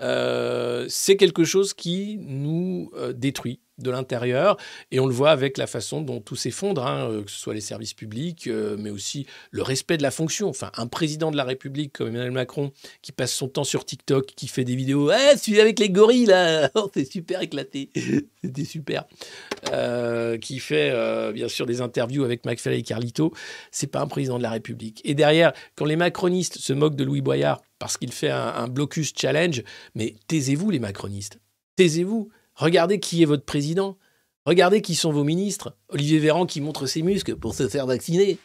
[0.00, 4.56] euh, c'est quelque chose qui nous euh, détruit de l'intérieur.
[4.90, 7.54] Et on le voit avec la façon dont tout s'effondre, hein, euh, que ce soit
[7.54, 10.48] les services publics, euh, mais aussi le respect de la fonction.
[10.48, 12.72] Enfin, un président de la République comme Emmanuel Macron
[13.02, 16.26] qui passe son temps sur TikTok, qui fait des vidéos, eh, celui avec les gorilles
[16.26, 17.90] là, oh, c'est super éclaté,
[18.42, 19.04] c'était super,
[19.72, 20.92] Euh, qui fait
[21.32, 23.32] bien sûr des interviews avec McFly et Carlito,
[23.70, 25.00] c'est pas un président de la République.
[25.04, 28.68] Et derrière, quand les macronistes se moquent de Louis Boyard parce qu'il fait un, un
[28.68, 29.62] blocus challenge,
[29.94, 31.38] mais taisez-vous les macronistes,
[31.76, 32.30] taisez-vous.
[32.56, 33.98] Regardez qui est votre président.
[34.46, 35.76] Regardez qui sont vos ministres.
[35.88, 38.38] Olivier Véran qui montre ses muscles pour se faire vacciner.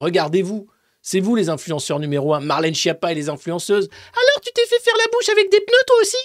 [0.00, 0.66] Regardez-vous.
[1.02, 3.88] C'est vous les influenceurs numéro un, Marlène Schiappa et les influenceuses.
[4.12, 6.16] Alors tu t'es fait faire la bouche avec des pneus toi aussi?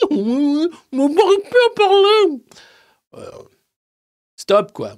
[0.91, 2.41] On m'aurait pu en parler.
[3.13, 3.29] Euh,
[4.35, 4.95] stop quoi.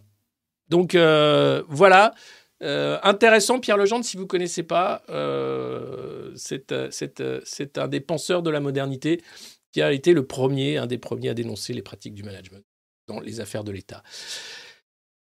[0.70, 2.14] Donc euh, voilà.
[2.62, 5.04] Euh, intéressant, Pierre Legendre, si vous ne connaissez pas,
[6.38, 6.72] c'est
[7.78, 9.22] un des penseurs de la modernité
[9.74, 12.63] qui a été le premier, un des premiers à dénoncer les pratiques du management
[13.07, 14.03] dans les affaires de l'État.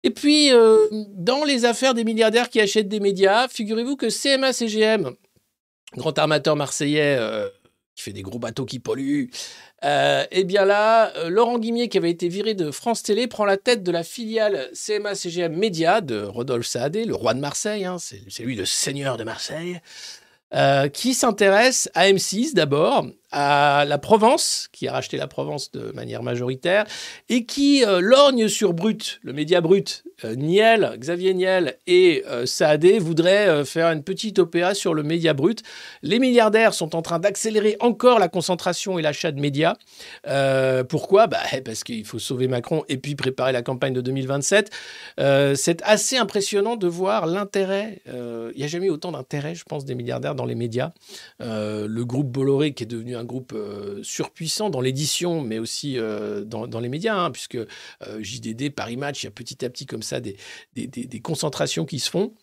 [0.03, 5.11] Et puis, euh, dans les affaires des milliardaires qui achètent des médias, figurez-vous que CMA-CGM,
[5.95, 7.47] grand armateur marseillais euh,
[7.95, 9.31] qui fait des gros bateaux qui polluent,
[9.85, 13.55] euh, eh bien là, Laurent Guimier, qui avait été viré de France Télé, prend la
[13.55, 18.43] tête de la filiale CMA-CGM Média de Rodolphe Saadé, le roi de Marseille, hein, c'est
[18.43, 19.79] lui le seigneur de Marseille,
[20.93, 26.23] qui s'intéresse à M6 d'abord, à la Provence, qui a racheté la Provence de manière
[26.23, 26.85] majoritaire,
[27.29, 30.03] et qui euh, lorgne sur Brut, le média Brut.
[30.25, 35.03] Euh, Niel, Xavier Niel et euh, Saadé voudraient euh, faire une petite opéra sur le
[35.03, 35.63] média Brut.
[36.01, 39.75] Les milliardaires sont en train d'accélérer encore la concentration et l'achat de médias.
[40.27, 41.27] Euh, pourquoi?
[41.27, 44.69] Bah, Parce qu'il faut sauver Macron et puis préparer la campagne de 2027.
[45.19, 48.01] Euh, c'est assez impressionnant de voir l'intérêt.
[48.05, 50.91] Il n'y a jamais eu autant d'intérêt, je pense, des milliardaires dans les médias.
[51.39, 56.43] Le groupe Bolloré, qui est devenu un groupe euh, surpuissant dans l'édition, mais aussi euh,
[56.43, 57.67] dans, les médias, hein, puisque euh,
[58.19, 62.09] JDD, Paris Match, il y a petit à petit comme ça des concentrations qui se
[62.09, 62.33] font.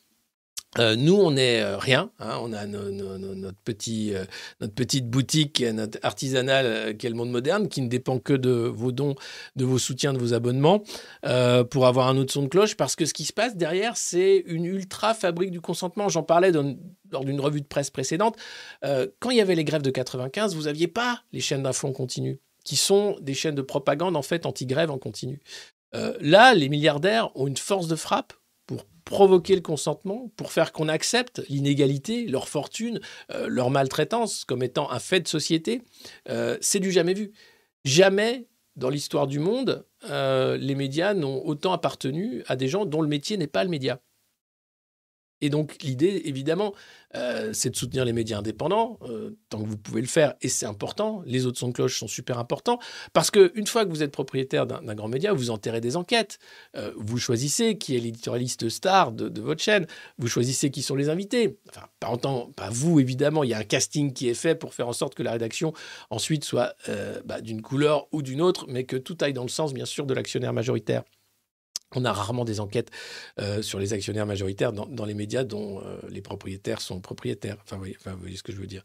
[0.79, 2.13] Euh, nous, on n'est euh, rien.
[2.21, 7.83] hein, on a euh, notre petite boutique, notre artisanale, qui est le monde moderne, qui
[7.83, 9.17] ne dépend que de vos dons,
[9.57, 10.83] de vos soutiens, de vos abonnements,
[11.71, 12.77] pour avoir un autre son de cloche.
[12.77, 16.09] Parce que ce qui se passe derrière, c'est une ultra fabrique du consentement.
[16.09, 16.77] J'en parlais dans-
[17.11, 18.37] lors d'une revue de presse précédente.
[18.83, 21.93] Quand il y avait les grèves de 95, vous n'aviez pas les chaînes d'infos en
[21.93, 25.41] continu, qui sont des chaînes de propagande en fait anti-grève en continu.
[26.21, 28.35] Là, les milliardaires ont une force de frappe
[29.11, 33.01] provoquer le consentement, pour faire qu'on accepte l'inégalité, leur fortune,
[33.33, 35.83] euh, leur maltraitance comme étant un fait de société.
[36.29, 37.33] Euh, c'est du jamais vu.
[37.85, 38.47] Jamais
[38.77, 43.09] dans l'histoire du monde, euh, les médias n'ont autant appartenu à des gens dont le
[43.09, 44.01] métier n'est pas le média.
[45.41, 46.75] Et donc l'idée, évidemment,
[47.17, 50.49] euh, c'est de soutenir les médias indépendants, euh, tant que vous pouvez le faire, et
[50.49, 51.23] c'est important.
[51.27, 52.79] Les autres sons de cloche sont super importants,
[53.13, 56.39] parce qu'une fois que vous êtes propriétaire d'un grand média, vous enterrez des enquêtes.
[56.77, 59.87] Euh, vous choisissez qui est l'éditorialiste star de, votre chaîne,
[60.19, 61.59] vous choisissez qui sont les invités.
[61.71, 64.75] Enfin, pas, en pas vous, évidemment, il y a un casting qui est fait pour
[64.75, 65.73] faire en sorte que la rédaction
[66.11, 66.75] ensuite soit
[67.25, 70.07] bah, d'une couleur ou d'une autre, mais que tout aille dans le sens, bien sûr,
[70.07, 71.03] de l'actionnaire majoritaire.
[71.95, 72.91] On a rarement des enquêtes
[73.41, 77.57] euh, sur les actionnaires majoritaires dans, les médias dont euh, les propriétaires sont propriétaires.
[77.63, 78.83] Enfin, vous voyez, ce que je veux dire.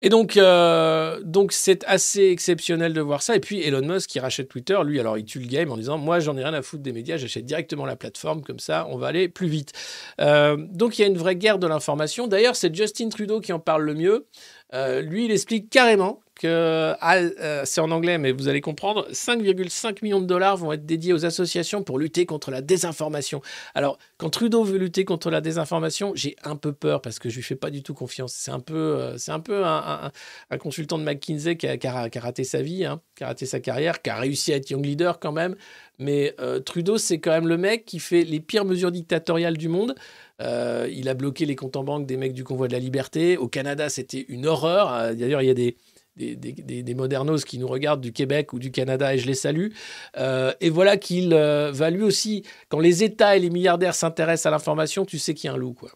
[0.00, 3.34] Et donc, euh, donc c'est assez exceptionnel de voir ça.
[3.34, 5.98] Et puis Elon Musk qui rachète Twitter, lui, alors il tue le game en disant
[5.98, 8.96] moi j'en ai rien à foutre des médias, j'achète directement la plateforme comme ça, on
[8.96, 9.72] va aller plus vite.
[10.18, 12.28] Donc il y a une vraie guerre de l'information.
[12.28, 14.26] D'ailleurs, c'est Justin Trudeau qui en parle le mieux.
[14.72, 19.06] Lui, il explique carrément euh, c'est en anglais, mais vous allez comprendre.
[19.10, 23.40] 5,5 millions de dollars vont être dédiés aux associations pour lutter contre la désinformation.
[23.74, 27.36] Alors, quand Trudeau veut lutter contre la désinformation, j'ai un peu peur parce que je
[27.36, 28.32] lui fais pas du tout confiance.
[28.34, 30.10] C'est un peu, euh, c'est un peu un,
[30.58, 34.10] consultant de McKinsey qui a, raté sa vie, hein, qui a raté sa carrière, qui
[34.10, 35.56] a réussi à être young leader quand même.
[35.98, 39.68] Mais euh, Trudeau, c'est quand même le mec qui fait les pires mesures dictatoriales du
[39.68, 39.94] monde.
[40.40, 43.36] Il a bloqué les comptes en banque des mecs du convoi de la liberté.
[43.36, 45.14] Au Canada, c'était une horreur.
[45.16, 45.76] D'ailleurs, il y a des,
[46.18, 49.26] des, des- des- des modernos qui nous regardent du Québec ou du Canada et je
[49.26, 49.68] les salue.
[50.16, 54.46] Euh, et voilà qu'il euh, va lui aussi, quand les États et les milliardaires s'intéressent
[54.46, 55.74] à l'information, tu sais qu'il y a un loup.
[55.74, 55.90] Quoi.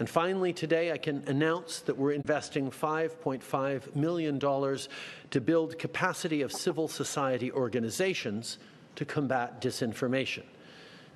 [0.00, 6.50] And finally, today I can announce that we're investing $5.5 million to build capacity of
[6.50, 8.58] civil society organizations
[8.96, 10.42] to combat disinformation.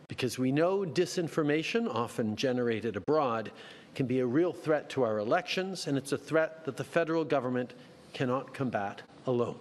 [0.09, 3.51] Because we know disinformation, often generated abroad,
[3.95, 7.25] can be a real threat to our elections, and it's a threat that the federal
[7.25, 7.75] government
[8.13, 8.97] cannot combat
[9.27, 9.57] alone.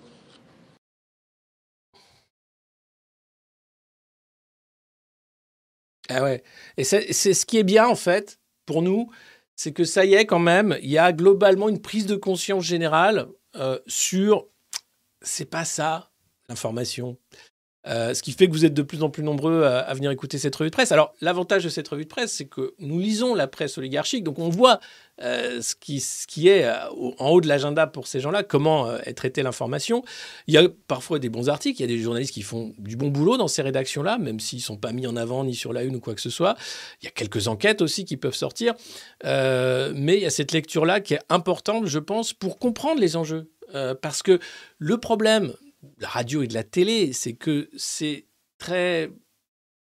[6.09, 6.43] Ah ouais.
[6.77, 9.11] Et c'est ce qui est bien, en fait, pour nous,
[9.55, 12.63] c'est que ça y est, quand même, il y a globalement une prise de conscience
[12.63, 14.47] générale euh, sur
[15.21, 16.11] c'est pas ça,
[16.47, 17.17] l'information.
[17.87, 20.37] Euh, ce qui fait que vous êtes de plus en plus nombreux à, venir écouter
[20.37, 20.91] cette revue de presse.
[20.91, 24.39] Alors, l'avantage de cette revue de presse, c'est que nous lisons la presse oligarchique, donc
[24.39, 24.79] on voit
[25.21, 26.75] euh, ce, qui, est euh,
[27.17, 30.03] en haut de l'agenda pour ces gens-là, comment est traitée l'information.
[30.47, 32.97] Il y a parfois des bons articles, il y a des journalistes qui font du
[32.97, 35.71] bon boulot dans ces rédactions-là, même s'ils ne sont pas mis en avant ni sur
[35.71, 36.57] la une ou quoi que ce soit.
[37.01, 38.73] Il y a quelques enquêtes aussi qui peuvent sortir,
[39.23, 43.49] mais il y a cette lecture-là qui est importante, je pense, pour comprendre les enjeux.
[44.01, 44.39] Parce que
[44.77, 45.53] le problème
[45.99, 48.25] la radio et de la télé, c'est que c'est
[48.57, 49.11] très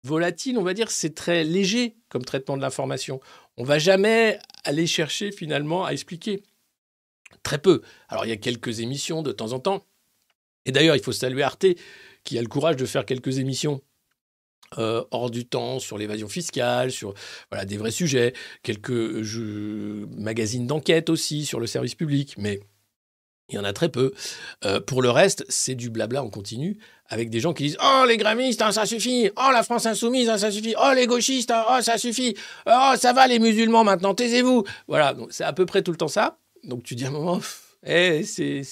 [0.02, 3.20] volatile, on va dire, c'est très léger comme traitement de l'information.
[3.56, 6.42] On va jamais aller chercher finalement à expliquer.
[7.42, 7.82] Très peu.
[8.08, 9.84] Alors il y a quelques émissions de temps en temps.
[10.66, 11.66] Et d'ailleurs, il faut saluer Arte
[12.24, 13.82] qui a le courage de faire quelques émissions
[14.78, 17.14] euh, hors du temps sur l'évasion fiscale, sur
[17.50, 18.32] voilà, des vrais sujets,
[18.62, 22.60] quelques magazines d'enquête aussi sur le service public, mais
[23.48, 24.12] il y en a très peu.
[24.64, 28.04] Euh, pour le reste, c'est du blabla en continu, avec des gens qui disent Oh,
[28.06, 31.50] les grammistes, hein, ça suffit Oh, la France insoumise, hein, ça suffit Oh, les gauchistes,
[31.50, 32.36] hein, oh, ça suffit
[32.66, 36.08] Oh, ça va, les musulmans, maintenant, taisez-vous Voilà, c'est à peu près tout le temps
[36.08, 36.38] ça.
[36.64, 37.40] Donc tu dis à un moment
[37.86, 38.62] Eh, c'est...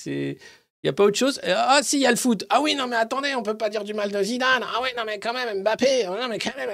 [0.85, 1.41] Il n'y a pas autre chose?
[1.45, 2.45] Ah, si, il y a le foot.
[2.51, 4.65] Ah oui, non, mais attendez, on peut pas dire du mal de Zidane.
[4.65, 6.07] Ah oui, non, mais quand même, Mbappé.
[6.07, 6.71] Non, mais quand même.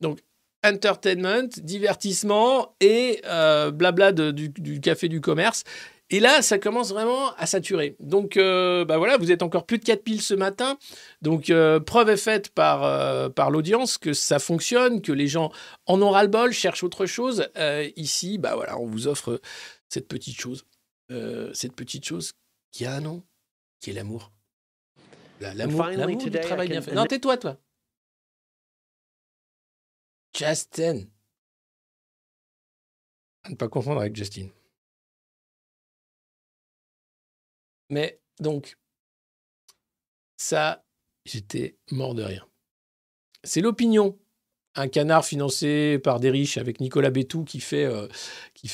[0.00, 0.20] Donc,
[0.64, 5.64] entertainment, divertissement et euh, blabla du café du commerce.
[6.14, 7.96] Et là, ça commence vraiment à saturer.
[7.98, 10.78] Donc, euh, bah voilà, vous êtes encore plus de 4 piles ce matin.
[11.22, 15.50] Donc, euh, preuve est faite par, euh, par l'audience que ça fonctionne, que les gens
[15.86, 17.48] en ont ras-le-bol, cherchent autre chose.
[17.56, 19.40] Euh, ici, bah voilà, on vous offre
[19.88, 20.64] cette petite chose.
[21.52, 22.32] Cette petite chose
[22.70, 23.22] qui a un nom,
[23.80, 24.32] qui est l'amour.
[25.40, 25.82] La- L'amour
[26.30, 26.92] du travail bien fait.
[26.94, 27.56] Non, tais-toi, toi.
[30.34, 31.04] Justin.
[33.44, 34.48] À ne pas confondre avec Justin.
[37.92, 38.78] Mais donc,
[40.38, 40.82] ça,
[41.26, 42.48] j'étais mort de rire.
[43.44, 44.18] C'est l'opinion.
[44.74, 48.08] Un canard financé par des riches avec Nicolas Bétou qui fait, euh,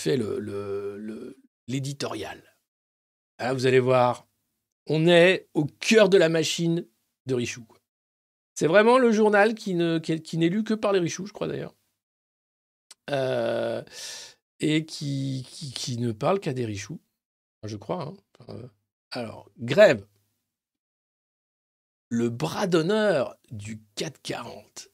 [0.06, 2.56] le- le- le- l'éditorial.
[3.40, 4.28] Là, vous allez voir,
[4.86, 6.86] on est au cœur de la machine
[7.26, 7.64] de Richoux.
[7.64, 7.80] quoi.
[8.54, 11.32] C'est vraiment le journal qui, ne, qui, qui n'est lu que par les Richoux, je
[11.32, 11.74] crois d'ailleurs.
[13.10, 13.82] Euh,
[14.60, 15.44] et qui
[15.98, 17.00] ne parle qu'à des Richoux,
[17.64, 18.02] je crois.
[18.04, 18.16] hein.
[18.50, 18.68] Euh,
[19.12, 20.04] alors, grève.
[22.10, 24.88] Le bras d'honneur du 440.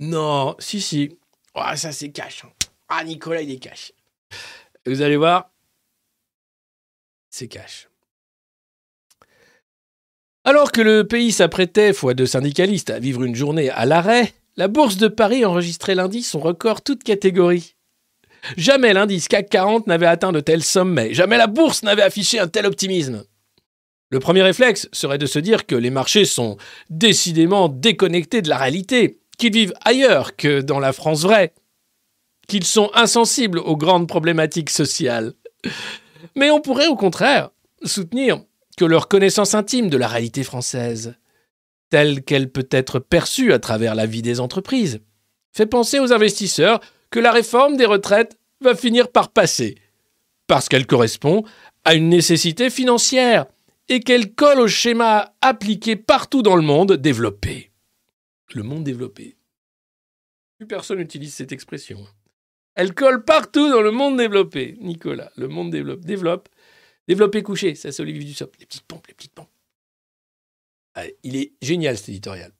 [0.00, 1.18] Non, si, si.
[1.54, 2.44] Ah, ça, c'est cash.
[2.44, 2.52] hein.
[2.88, 3.92] Ah, Nicolas, il est cash.
[4.86, 5.50] Vous allez voir,
[7.30, 7.88] c'est cash.
[10.44, 14.66] Alors que le pays s'apprêtait, foi de syndicalistes, à vivre une journée à l'arrêt, la
[14.66, 17.76] bourse de Paris enregistrait lundi son record toute catégorie.
[18.56, 22.48] Jamais l'indice CAC 40 n'avait atteint de tels sommets, jamais la bourse n'avait affiché un
[22.48, 23.24] tel optimisme.
[24.12, 26.58] Le premier réflexe serait de se dire que les marchés sont
[26.90, 31.54] décidément déconnectés de la réalité, qu'ils vivent ailleurs que dans la France vraie,
[32.46, 35.32] qu'ils sont insensibles aux grandes problématiques sociales.
[36.36, 37.52] Mais on pourrait au contraire
[37.84, 38.42] soutenir
[38.76, 41.14] que leur connaissance intime de la réalité française,
[41.88, 45.00] telle qu'elle peut être perçue à travers la vie des entreprises,
[45.52, 49.76] fait penser aux investisseurs que la réforme des retraites va finir par passer,
[50.48, 51.44] parce qu'elle correspond
[51.86, 53.46] à une nécessité financière
[53.88, 57.70] et qu'elle colle au schéma appliqué partout dans le monde développé.
[58.54, 59.36] Le monde développé.
[60.58, 62.06] Plus personne n'utilise cette expression.
[62.74, 64.76] Elle colle partout dans le monde développé.
[64.80, 66.04] Nicolas, le monde développe.
[66.04, 66.48] Développe.
[67.08, 68.58] Développé couché, ça c'est Olivier Dussopt.
[68.60, 69.50] Les petites pompes, les petites pompes.
[70.94, 72.52] Ah, il est génial cet éditorial.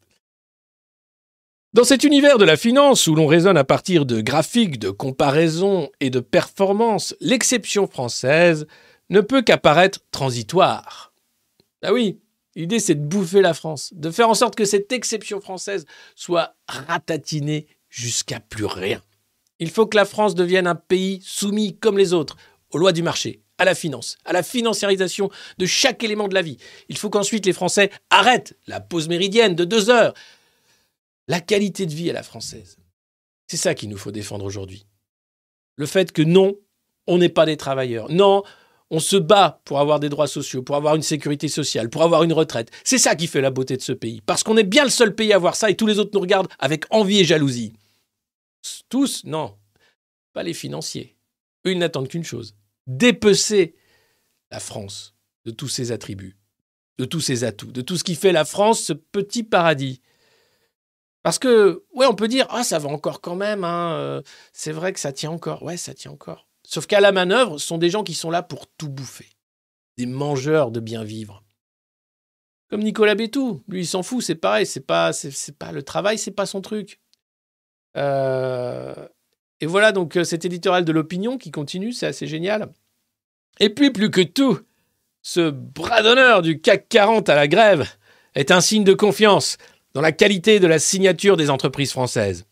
[1.74, 5.90] Dans cet univers de la finance où l'on raisonne à partir de graphiques, de comparaisons
[6.00, 8.66] et de performances, l'exception française
[9.08, 11.11] ne peut qu'apparaître transitoire.
[11.82, 12.20] Ah oui,
[12.54, 16.54] l'idée c'est de bouffer la France, de faire en sorte que cette exception française soit
[16.68, 19.02] ratatinée jusqu'à plus rien.
[19.58, 22.36] Il faut que la France devienne un pays soumis comme les autres
[22.70, 26.42] aux lois du marché, à la finance, à la financiarisation de chaque élément de la
[26.42, 26.56] vie.
[26.88, 30.14] Il faut qu'ensuite les Français arrêtent la pause méridienne de deux heures.
[31.28, 32.76] La qualité de vie à la française.
[33.46, 34.86] C'est ça qu'il nous faut défendre aujourd'hui.
[35.76, 36.56] Le fait que non,
[37.06, 38.10] on n'est pas des travailleurs.
[38.10, 38.42] Non,
[38.92, 42.24] on se bat pour avoir des droits sociaux, pour avoir une sécurité sociale, pour avoir
[42.24, 42.70] une retraite.
[42.84, 44.20] C'est ça qui fait la beauté de ce pays.
[44.20, 46.20] Parce qu'on est bien le seul pays à avoir ça et tous les autres nous
[46.20, 47.72] regardent avec envie et jalousie.
[48.90, 49.56] Tous, non.
[50.34, 51.16] Pas les financiers.
[51.66, 52.54] Eux, ils n'attendent qu'une chose.
[52.86, 53.74] Dépecer
[54.50, 55.14] la France
[55.46, 56.36] de tous ses attributs,
[56.98, 60.02] de tous ses atouts, de tout ce qui fait la France ce petit paradis.
[61.22, 64.22] Parce que, ouais, on peut dire, ah, ça va encore quand même, hein, euh,
[64.52, 65.62] c'est vrai que ça tient encore.
[65.62, 66.46] Ouais, ça tient encore.
[66.72, 69.28] Sauf qu'à la manœuvre, ce sont des gens qui sont là pour tout bouffer.
[69.98, 71.44] Des mangeurs de bien vivre.
[72.70, 73.62] Comme Nicolas Bétou.
[73.68, 74.64] Lui, il s'en fout, c'est pareil.
[74.64, 76.98] C'est pas, c'est, pas le travail, c'est pas son truc.
[77.98, 78.94] Euh,
[79.60, 82.72] Et voilà donc euh, cet éditorial de l'opinion qui continue, c'est assez génial.
[83.60, 84.58] Et puis, plus que tout,
[85.20, 87.86] ce bras d'honneur du CAC 40 à la grève
[88.34, 89.58] est un signe de confiance
[89.92, 92.46] dans la qualité de la signature des entreprises françaises,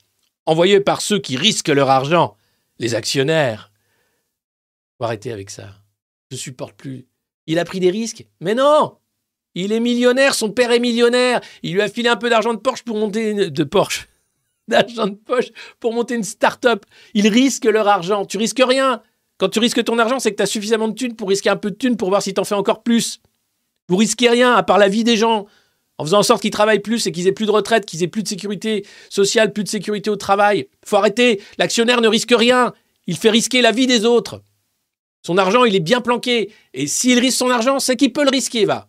[0.44, 2.36] envoyée par ceux qui risquent leur argent,
[2.78, 3.69] les actionnaires.
[5.00, 5.70] Faut arrêter avec ça.
[6.30, 7.06] Je supporte plus.
[7.46, 8.98] Il a pris des risques Mais non
[9.54, 11.40] Il est millionnaire, son père est millionnaire.
[11.62, 13.48] Il lui a filé un peu d'argent de Porsche pour monter une...
[13.48, 14.08] de Porsche.
[14.68, 15.48] d'argent de poche
[15.80, 16.84] pour monter une start-up.
[17.14, 18.26] Ils risquent leur argent.
[18.26, 19.00] Tu risques rien.
[19.38, 21.56] Quand tu risques ton argent, c'est que tu as suffisamment de thunes pour risquer un
[21.56, 23.22] peu de thunes pour voir si tu en fais encore plus.
[23.88, 25.46] Vous risquez rien à part la vie des gens.
[25.96, 28.08] En faisant en sorte qu'ils travaillent plus et qu'ils aient plus de retraite, qu'ils aient
[28.08, 30.68] plus de sécurité sociale, plus de sécurité au travail.
[30.84, 31.40] Faut arrêter.
[31.56, 32.74] L'actionnaire ne risque rien.
[33.06, 34.42] Il fait risquer la vie des autres.
[35.22, 36.52] Son argent, il est bien planqué.
[36.74, 38.88] Et s'il risque son argent, c'est qu'il peut le risquer, va.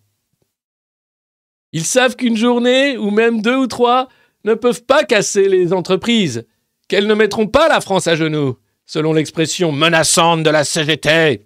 [1.73, 4.09] Ils savent qu'une journée, ou même deux ou trois,
[4.43, 6.45] ne peuvent pas casser les entreprises,
[6.87, 11.45] qu'elles ne mettront pas la France à genoux, selon l'expression menaçante de la CGT.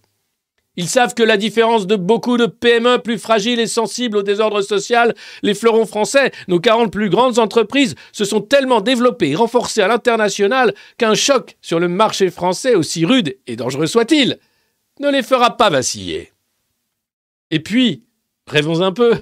[0.77, 4.61] Ils savent que la différence de beaucoup de PME plus fragiles et sensibles au désordre
[4.61, 9.81] social, les fleurons français, nos 40 plus grandes entreprises, se sont tellement développées et renforcées
[9.81, 14.37] à l'international qu'un choc sur le marché français, aussi rude et dangereux soit-il,
[14.99, 16.31] ne les fera pas vaciller.
[17.51, 18.03] Et puis,
[18.47, 19.21] rêvons un peu.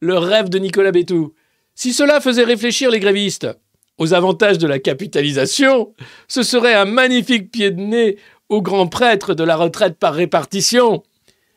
[0.00, 1.34] Le rêve de Nicolas Bétou.
[1.74, 3.48] Si cela faisait réfléchir les grévistes
[3.98, 5.94] aux avantages de la capitalisation,
[6.26, 11.02] ce serait un magnifique pied de nez aux grands prêtres de la retraite par répartition.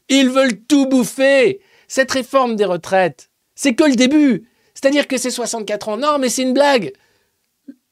[0.09, 1.61] Ils veulent tout bouffer.
[1.87, 4.47] Cette réforme des retraites, c'est que le début.
[4.73, 5.97] C'est-à-dire que c'est 64 ans.
[5.97, 6.93] Non, mais c'est une blague.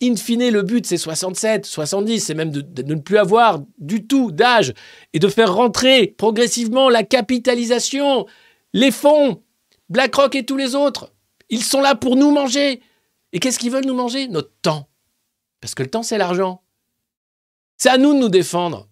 [0.03, 4.31] In fine, le but, c'est 67, 70, c'est même de, ne plus avoir du tout
[4.31, 4.73] d'âge
[5.13, 8.25] et de faire rentrer progressivement la capitalisation,
[8.73, 9.43] les fonds,
[9.89, 11.13] BlackRock et tous les autres.
[11.49, 12.81] Ils sont là pour nous manger.
[13.33, 14.27] Et qu'est-ce qu'ils veulent nous manger?
[14.27, 14.89] Notre temps.
[15.59, 16.63] Parce que le temps, c'est l'argent.
[17.77, 18.89] C'est à nous de nous défendre.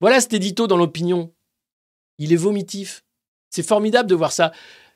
[0.00, 1.32] Voilà cet édito dans l'opinion.
[2.18, 3.04] Il est vomitif.
[3.50, 4.52] C'est formidable de voir ça.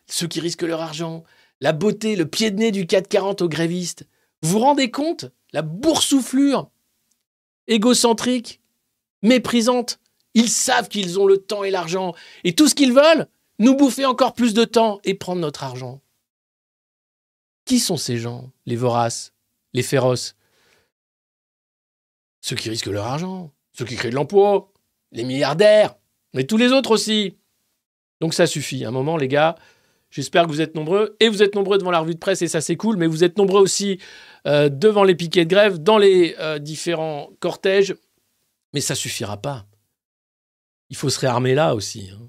[0.07, 1.23] Ceux qui risquent leur argent,
[1.61, 4.07] la beauté, le pied de nez du 440 aux grévistes.
[4.43, 6.69] Vous vous rendez compte La boursouflure
[7.69, 8.61] égocentrique,
[9.23, 10.01] méprisante?
[10.35, 12.15] Ils savent qu'ils ont le temps et l'argent.
[12.45, 13.29] Et tout ce qu'ils veulent,
[13.59, 16.01] nous bouffer encore plus de temps et prendre notre argent.
[17.65, 19.33] Qui sont ces gens, les voraces,
[19.73, 20.35] les féroces?
[22.41, 24.73] Ceux qui risquent leur argent, ceux qui créent de l'emploi,
[25.13, 25.95] les milliardaires,
[26.35, 27.37] mais tous les autres aussi.
[28.21, 28.85] Donc ça suffit.
[28.85, 29.57] Un moment, les gars,
[30.13, 31.17] j'espère que vous êtes nombreux.
[31.19, 33.25] Et vous êtes nombreux devant la revue de presse, et ça c'est cool, mais vous
[33.25, 33.99] êtes nombreux aussi
[34.47, 37.97] euh, devant les piquets de grève, dans les euh, différents cortèges.
[38.73, 39.67] Mais ça suffira pas.
[40.91, 42.11] Il faut se réarmer là aussi.
[42.13, 42.29] hein.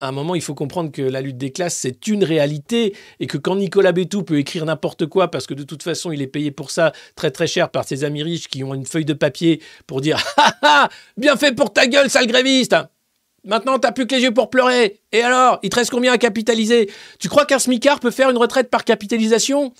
[0.00, 3.28] À un moment, il faut comprendre que la lutte des classes, c'est une réalité et
[3.28, 6.26] que quand Nicolas Bétou peut écrire n'importe quoi parce que de toute façon, il est
[6.26, 9.12] payé pour ça très très cher par ses amis riches qui ont une feuille de
[9.12, 12.74] papier pour dire Ah ah Bien fait pour ta gueule, sale gréviste
[13.44, 15.00] Maintenant, t'as plus que les yeux pour pleurer.
[15.10, 16.90] Et alors, il te reste combien à capitaliser?
[17.18, 19.72] Tu crois qu'un smicard peut faire une retraite par capitalisation?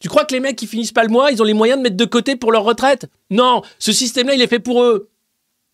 [0.00, 1.82] Tu crois que les mecs qui finissent pas le mois, ils ont les moyens de
[1.82, 3.06] mettre de côté pour leur retraite?
[3.30, 5.08] Non, ce système-là, il est fait pour eux.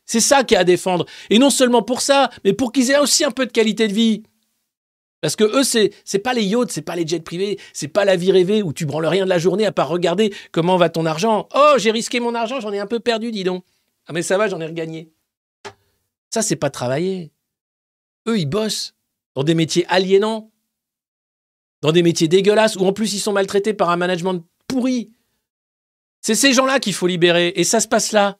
[0.06, 1.06] C'est ça qu'il y a à défendre.
[1.30, 3.92] Et non seulement pour ça, mais pour qu'ils aient aussi un peu de qualité de
[3.92, 4.22] vie.
[5.20, 8.04] Parce que eux, c'est, c'est pas les yachts, c'est pas les jets privés, c'est pas
[8.04, 10.88] la vie rêvée où tu branles rien de la journée à part regarder comment va
[10.88, 11.48] ton argent.
[11.54, 13.64] Oh, j'ai risqué mon argent, j'en ai un peu perdu, dis donc.
[14.06, 15.12] Ah, mais ça va, j'en ai regagné.
[16.32, 17.30] Ça, c'est pas travailler.
[18.26, 18.94] Eux, ils bossent
[19.34, 20.50] dans des métiers aliénants,
[21.82, 25.12] dans des métiers dégueulasses, où en plus ils sont maltraités par un management pourri.
[26.22, 28.38] C'est ces gens-là qu'il faut libérer, et ça se passe là.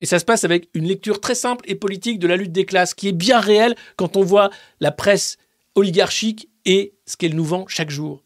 [0.00, 2.64] Et ça se passe avec une lecture très simple et politique de la lutte des
[2.64, 4.48] classes, qui est bien réelle quand on voit
[4.80, 5.36] la presse
[5.74, 8.24] oligarchique et ce qu'elle nous vend chaque jour.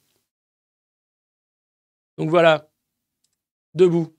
[2.19, 2.71] Donc voilà,
[3.75, 4.13] debout.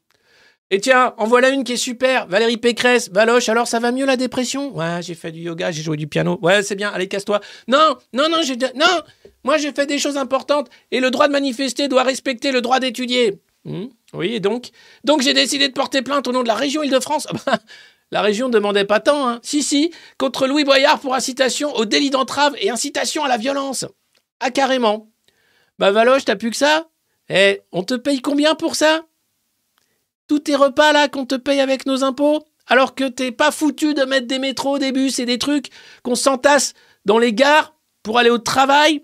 [0.72, 2.28] Et tiens, en voilà une qui est super.
[2.28, 4.76] Valérie Pécresse, Valoche, alors ça va mieux la dépression?
[4.76, 6.38] Ouais, j'ai fait du yoga, j'ai joué du piano.
[6.44, 7.40] Ouais, c'est bien, allez, casse-toi.
[7.68, 9.02] Non, non, non, j'ai non,
[9.44, 12.80] moi j'ai fait des choses importantes et le droit de manifester doit respecter le droit
[12.80, 13.42] d'étudier.
[13.66, 14.70] Hmm, oui, et donc?
[15.04, 17.28] Donc j'ai décidé de porter plainte au nom de la région Île-de-France.
[17.30, 17.58] Ah bah,
[18.12, 19.40] la région ne demandait pas tant, hein.
[19.42, 23.86] Si, si, contre Louis Boyard pour incitation au délit d'entrave et incitation à la violence.
[24.40, 25.10] Ah, carrément.
[25.80, 26.90] Bah, Valoche, t'as plus que ça?
[27.30, 29.02] Eh, on te paye combien pour ça?
[30.30, 33.94] Tous tes repas là qu'on te paye avec nos impôts, alors que t'es pas foutu
[33.96, 35.70] de mettre des métros, des bus et des trucs
[36.04, 39.04] qu'on s'entasse dans les gares pour aller au travail?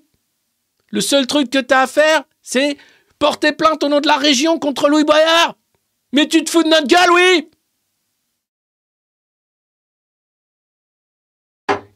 [0.91, 2.77] Le seul truc que t'as à faire, c'est
[3.19, 5.55] porter plainte au nom de la région contre Louis Boyard.
[6.13, 7.49] Mais tu te fous de notre gueule, oui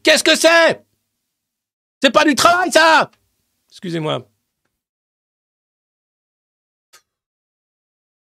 [0.02, 0.84] Qu'est-ce que c'est?
[2.02, 3.10] C'est pas du travail, ça
[3.70, 4.29] Excusez-moi.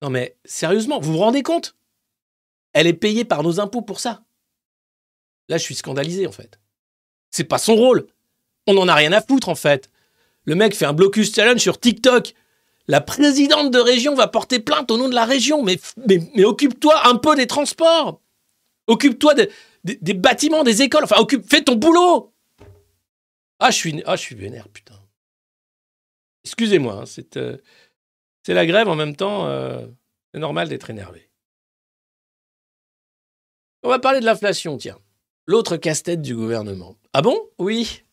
[0.02, 1.74] Non mais sérieusement, vous vous rendez compte?
[2.72, 4.22] Elle est payée par nos impôts pour ça.
[5.48, 6.60] Là, je suis scandalisé en fait.
[7.30, 8.06] C'est pas son rôle.
[8.66, 9.90] On n'en a rien à foutre en fait.
[10.44, 12.34] Le mec fait un blocus challenge sur TikTok.
[12.86, 15.62] La présidente de région va porter plainte au nom de la région.
[15.62, 15.78] Mais,
[16.34, 18.20] mais, occupe-toi un peu des transports.
[18.86, 19.50] Occupe-toi de-
[19.84, 21.04] des- des bâtiments, des écoles.
[21.04, 22.32] Enfin, occupe, fais ton boulot.
[23.58, 24.94] Ah, je suis, ah, je suis vénère, putain.
[26.44, 27.58] Excusez-moi, hein, c'est euh,
[28.48, 29.86] c'est la grève en même temps, euh,
[30.32, 31.28] c'est normal d'être énervé.
[33.82, 34.98] On va parler de l'inflation, tiens.
[35.44, 36.96] L'autre casse-tête du gouvernement.
[37.12, 37.38] Ah bon?
[37.58, 38.04] Oui.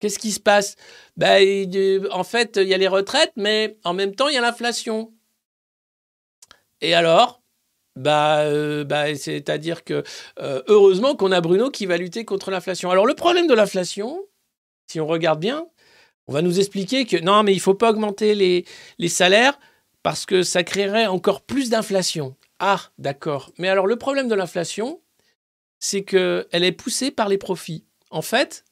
[0.00, 0.76] Qu'est-ce qui se passe?
[1.18, 1.68] Ben,
[2.12, 5.12] En fait, il y a les retraites, mais en même temps, il y a l'inflation.
[6.80, 7.42] Et alors?
[7.94, 10.02] Bah, euh, bah, c'est-à-dire que
[10.38, 12.90] heureusement qu'on a Bruno qui va lutter contre l'inflation.
[12.90, 14.18] Alors le problème de l'inflation,
[14.86, 15.66] si on regarde bien,
[16.28, 18.64] on va nous expliquer que non, mais il faut pas augmenter les,
[18.98, 19.58] les salaires
[20.02, 22.36] parce que ça créerait encore plus d'inflation.
[22.58, 23.52] Ah, d'accord.
[23.58, 25.00] Mais alors le problème de l'inflation,
[25.78, 27.84] c'est qu'elle est poussée par les profits.
[28.10, 28.64] En fait,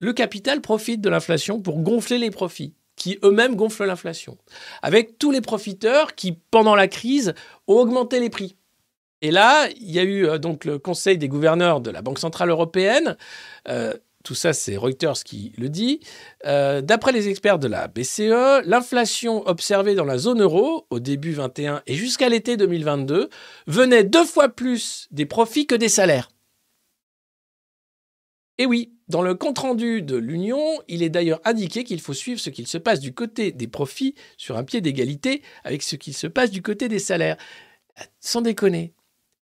[0.00, 4.36] le capital profite de l'inflation pour gonfler les profits, qui eux-mêmes gonflent l'inflation.
[4.82, 7.34] Avec tous les profiteurs qui, pendant la crise,
[7.68, 8.56] ont augmenté les prix.
[9.22, 12.18] Et là, il y a eu euh, donc le Conseil des gouverneurs de la Banque
[12.18, 13.16] Centrale Européenne.
[13.68, 16.00] Euh, tout ça, c'est Reuters qui le dit.
[16.44, 21.32] Euh, D'après les experts de la BCE, l'inflation observée dans la zone euro au début
[21.32, 23.30] 21 et jusqu'à l'été 2022
[23.66, 26.28] venait deux fois plus des profits que des salaires.
[28.58, 32.50] Et oui, dans le compte-rendu de l'Union, il est d'ailleurs indiqué qu'il faut suivre ce
[32.50, 36.26] qu'il se passe du côté des profits sur un pied d'égalité avec ce qu'il se
[36.26, 37.38] passe du côté des salaires.
[38.20, 38.92] Sans déconner.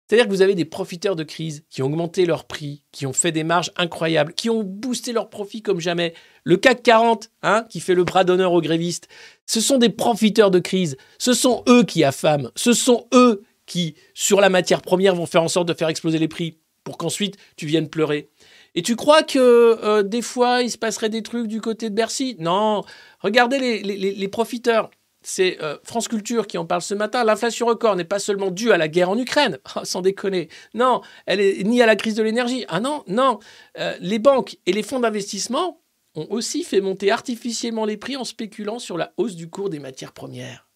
[0.09, 3.13] C'est-à-dire que vous avez des profiteurs de crise qui ont augmenté leurs prix, qui ont
[3.13, 6.15] fait des marges incroyables, qui ont boosté leurs profits comme jamais.
[6.45, 9.09] Le CAC 40, hein, qui fait le bras d'honneur aux grévistes,
[9.45, 10.97] ce sont des profiteurs de crise.
[11.19, 12.51] Ce sont eux qui affament.
[12.57, 16.19] Ce sont eux qui, sur la matière première, vont faire en sorte de faire exploser
[16.19, 18.31] les prix pour qu'ensuite tu viennes pleurer.
[18.75, 21.95] Et tu crois que euh, des fois, il se passerait des trucs du côté de
[21.95, 22.37] Bercy?
[22.39, 22.83] Non.
[23.21, 24.91] Regardez les, profiteurs.
[25.31, 27.23] C'est euh, France Culture qui en parle ce matin.
[27.23, 30.49] L'inflation record n'est pas seulement due à la guerre en Ukraine, Ah, sans déconner.
[30.73, 32.65] Non, elle est ni à la crise de l'énergie.
[32.69, 33.39] Ah non, non.
[33.79, 35.83] Euh, les banques et les fonds d'investissement
[36.15, 39.81] ont aussi fait monter artificiellement les prix en spéculant sur la hausse du cours des
[39.81, 40.67] matières premières.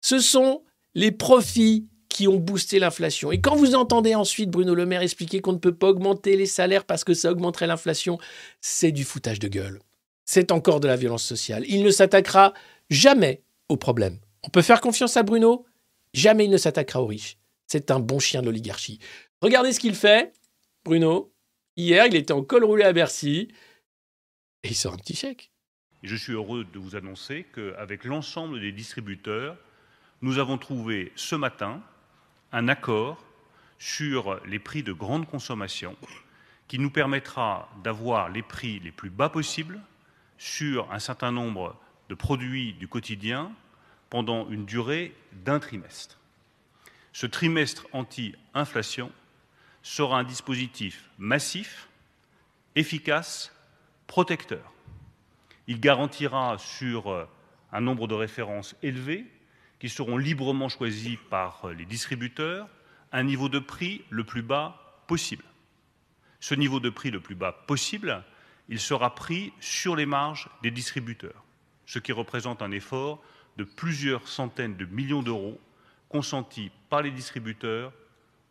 [0.00, 0.62] Ce sont
[0.94, 3.32] les profits qui ont boosté l'inflation.
[3.32, 6.46] Et quand vous entendez ensuite Bruno Le Maire expliquer qu'on ne peut pas augmenter les
[6.46, 8.18] salaires parce que ça augmenterait l'inflation,
[8.62, 9.80] c'est du foutage de gueule.
[10.24, 11.64] C'est encore de la violence sociale.
[11.68, 12.54] Il ne s'attaquera
[12.94, 14.18] jamais au problème.
[14.42, 15.66] On peut faire confiance à Bruno,
[16.12, 17.36] jamais il ne s'attaquera aux riches.
[17.66, 18.98] C'est un bon chien de l'oligarchie.
[19.42, 20.32] Regardez ce qu'il fait,
[20.84, 21.32] Bruno.
[21.76, 23.48] Hier, il était en col roulé à Bercy
[24.62, 25.50] et il sort un petit chèque.
[26.02, 29.56] Je suis heureux de vous annoncer qu'avec l'ensemble des distributeurs,
[30.22, 31.82] nous avons trouvé ce matin
[32.52, 33.24] un accord
[33.78, 35.96] sur les prix de grande consommation
[36.68, 39.80] qui nous permettra d'avoir les prix les plus bas possibles
[40.38, 41.76] sur un certain nombre
[42.08, 43.52] de produits du quotidien
[44.10, 46.18] pendant une durée d'un trimestre.
[47.12, 49.10] Ce trimestre anti-inflation
[49.82, 51.88] sera un dispositif massif,
[52.74, 53.52] efficace,
[54.06, 54.72] protecteur.
[55.66, 57.26] Il garantira sur euh,
[57.72, 59.26] un nombre de références élevé,
[59.78, 62.68] qui seront librement choisis par euh, les distributeurs,
[63.12, 65.44] un niveau de prix le plus bas possible.
[66.40, 68.24] Ce niveau de prix le plus bas possible,
[68.68, 71.43] il sera pris sur les marges des distributeurs,
[71.86, 73.22] ce qui représente un effort
[73.56, 75.58] de plusieurs centaines de millions d'euros
[76.08, 77.92] consentis par les distributeurs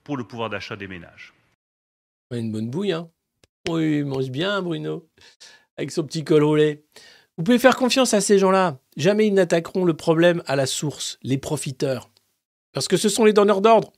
[0.03, 1.33] pour le pouvoir d'achat des ménages.
[2.31, 3.09] Une bonne bouille, hein
[3.69, 5.07] Oui, il mange bien, Bruno,
[5.77, 6.83] avec son petit col roulé.
[7.37, 8.79] Vous pouvez faire confiance à ces gens-là.
[8.95, 12.09] Jamais ils n'attaqueront le problème à la source, les profiteurs.
[12.73, 13.93] Parce que ce sont les donneurs d'ordre.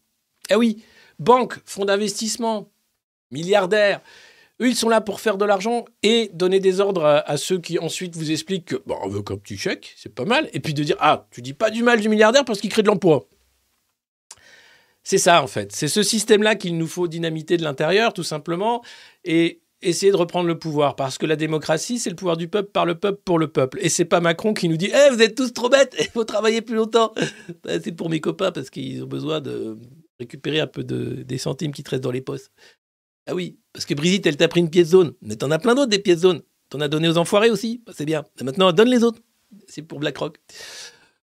[0.50, 0.84] Eh oui,
[1.20, 2.72] banques, fonds d'investissement,
[3.32, 4.02] milliardaires.
[4.62, 7.78] Eux, ils sont là pour faire de l'argent et donner des ordres à, ceux qui
[7.78, 10.50] ensuite vous expliquent que bon, on veut qu'un petit chèque, c'est pas mal.
[10.54, 12.82] Et puis de dire ah, tu dis pas du mal du milliardaire parce qu'il crée
[12.82, 13.28] de l'emploi.
[15.04, 15.72] C'est ça en fait.
[15.74, 18.82] C'est ce système-là qu'il nous faut dynamiter de l'intérieur, tout simplement,
[19.26, 20.96] et essayer de reprendre le pouvoir.
[20.96, 23.80] Parce que la démocratie, c'est le pouvoir du peuple par le peuple pour le peuple.
[23.82, 26.24] Et c'est pas Macron qui nous dit Eh, vous êtes tous trop bêtes, il faut
[26.24, 27.14] travailler plus longtemps.
[27.64, 29.78] Ben, c'est pour mes copains parce qu'ils ont besoin de
[30.20, 32.52] récupérer un peu de, des centimes qui te restent dans les postes.
[33.28, 35.14] Ah oui, parce que Brigitte, elle t'a pris une pièce zone.
[35.22, 36.42] Mais t'en as plein d'autres des pièces zones.
[36.70, 37.82] T'en as donné aux enfoirés aussi.
[37.86, 38.24] Ben, c'est bien.
[38.42, 39.20] Maintenant, donne les autres.
[39.68, 40.38] C'est pour BlackRock.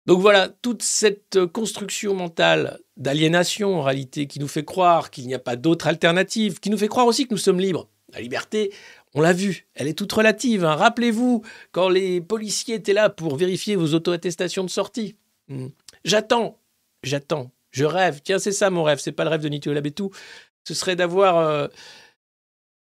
[0.06, 5.34] Donc voilà, toute cette construction mentale d'aliénation en réalité qui nous fait croire qu'il n'y
[5.34, 7.90] a pas d'autre alternative, qui nous fait croire aussi que nous sommes libres.
[8.14, 8.72] La liberté,
[9.16, 10.64] on l'a vu, elle est toute relative.
[10.64, 10.76] hein.
[10.76, 11.44] Rappelez-vous
[11.74, 15.18] quand les policiers étaient là pour vérifier vos auto-attestations de sortie.
[15.50, 15.68] Hmm.
[16.06, 16.58] J'attends,
[17.04, 18.22] j'attends, je rêve.
[18.24, 20.12] Tiens, c'est ça mon rêve, c'est pas le rêve de Nicolas Bétou.
[20.68, 21.70] Ce serait d'avoir euh,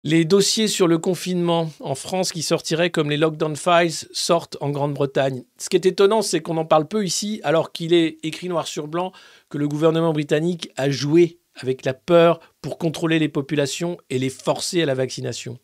[0.04, 4.72] les dossiers sur le confinement en France qui sortiraient comme les lockdown files sortent en
[4.72, 5.44] Grande-Bretagne.
[5.60, 8.66] Ce qui est étonnant, c'est qu'on en parle peu ici, alors qu'il est écrit noir
[8.66, 9.12] sur blanc
[9.50, 14.32] que le gouvernement britannique a joué avec la peur pour contrôler les populations et les
[14.32, 15.60] forcer à la vaccination.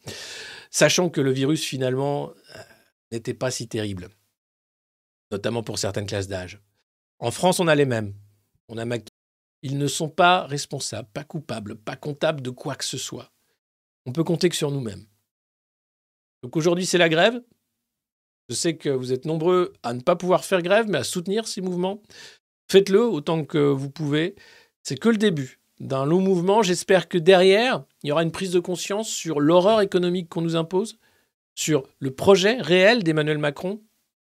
[0.69, 2.59] Sachant que le virus, finalement, euh,
[3.11, 4.09] n'était pas si terrible,
[5.31, 6.61] notamment pour certaines classes d'âge.
[7.17, 8.13] En France, on a les mêmes.
[8.69, 8.85] On a
[9.63, 13.31] Ils ne sont pas responsables, pas coupables, pas comptables de quoi que ce soit.
[14.05, 15.05] On peut compter que sur nous-mêmes.
[16.41, 17.41] Donc aujourd'hui, c'est la grève.
[18.49, 21.47] Je sais que vous êtes nombreux à ne pas pouvoir faire grève, mais à soutenir
[21.47, 22.01] ces mouvements.
[22.69, 24.35] Faites-le autant que vous pouvez.
[24.83, 26.61] C'est que le début d'un long mouvement.
[26.63, 30.55] J'espère que derrière, il y aura une prise de conscience sur l'horreur économique qu'on nous
[30.55, 30.97] impose,
[31.55, 33.81] sur le projet réel d'Emmanuel Macron,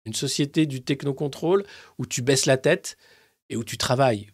[0.05, 1.65] une société du technocontrôle
[1.97, 2.97] où tu baisses la tête
[3.49, 4.29] et où tu travailles,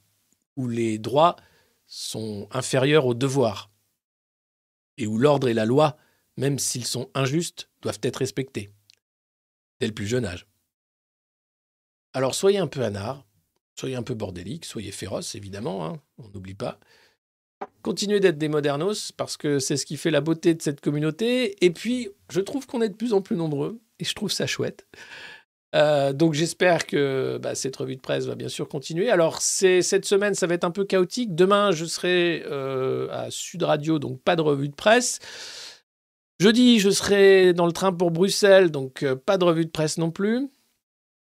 [0.56, 1.36] où les droits
[1.88, 3.70] sont inférieurs aux devoirs
[4.98, 5.98] et où l'ordre et la loi,
[6.38, 8.72] même s'ils sont injustes, doivent être respectés
[9.80, 10.48] dès le plus jeune âge.
[12.14, 13.26] Alors soyez un peu anard,
[13.76, 16.80] soyez un peu bordélique, soyez féroce évidemment, hein, on n'oublie pas.
[17.82, 21.64] Continuez d'être des modernos parce que c'est ce qui fait la beauté de cette communauté.
[21.66, 24.48] Et puis, je trouve qu'on est de plus en plus nombreux et je trouve ça
[24.48, 24.88] chouette.
[25.76, 29.10] Euh, donc j'espère que bah, cette revue de presse va bien sûr continuer.
[29.10, 31.34] Alors cette semaine, ça va être un peu chaotique.
[31.36, 35.20] Demain, je serai euh, à Sud Radio, donc pas de revue de presse.
[36.40, 39.98] Jeudi, je serai dans le train pour Bruxelles, donc euh, pas de revue de presse
[39.98, 40.50] non plus.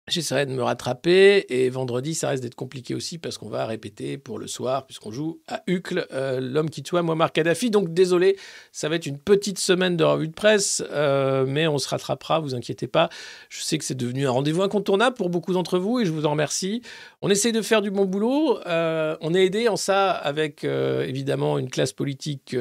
[0.10, 4.18] J'essaierai de me rattraper et vendredi, ça risque d'être compliqué aussi parce qu'on va répéter
[4.18, 7.70] pour le soir puisqu'on joue à Uccle, euh, l'homme qui tue Muammar Kadhafi.
[7.70, 8.36] Donc désolé,
[8.72, 12.40] ça va être une petite semaine de revue de presse, euh, mais on se rattrapera,
[12.40, 13.10] vous inquiétez pas.
[13.50, 16.26] Je sais que c'est devenu un rendez-vous incontournable pour beaucoup d'entre vous et je vous
[16.26, 16.82] en remercie.
[17.22, 18.60] On essaie de faire du bon boulot.
[18.66, 22.56] Euh, on est aidé en ça avec évidemment une classe politique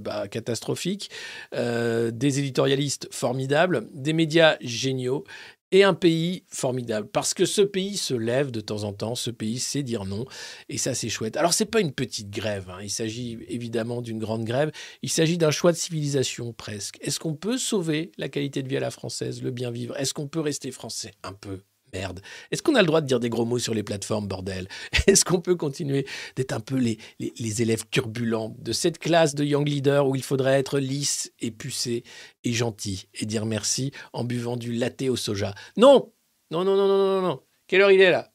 [0.00, 1.10] bah, catastrophique,
[1.52, 5.24] des éditorialistes formidables, des médias géniaux
[5.72, 9.30] et un pays formidable parce que ce pays se lève de temps en temps, ce
[9.30, 10.24] pays sait dire non
[10.68, 11.36] et ça c'est chouette.
[11.36, 12.78] Alors c'est pas une petite grève, hein.
[12.82, 14.70] il s'agit évidemment d'une grande grève,
[15.02, 16.98] il s'agit d'un choix de civilisation presque.
[17.00, 19.96] Est-ce qu'on peut sauver la qualité de vie à la française, le bien vivre?
[19.96, 21.12] Est-ce qu'on peut rester français?
[21.22, 21.60] Un peu
[21.92, 22.20] Merde.
[22.50, 24.68] Est-ce qu'on a le droit de dire des gros mots sur les plateformes, bordel?
[25.06, 29.34] Est-ce qu'on peut continuer d'être un peu les, les, les élèves turbulents de cette classe
[29.34, 32.04] de young leader où il faudrait être lisse et pucé
[32.44, 35.54] et gentil et dire merci en buvant du latte au soja?
[35.76, 36.12] Non
[36.50, 37.42] Non, non, non, non, non, non.
[37.66, 38.32] Quelle heure il est là?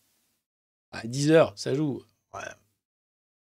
[0.91, 2.03] À 10 heures, ça joue.
[2.33, 2.41] Ouais.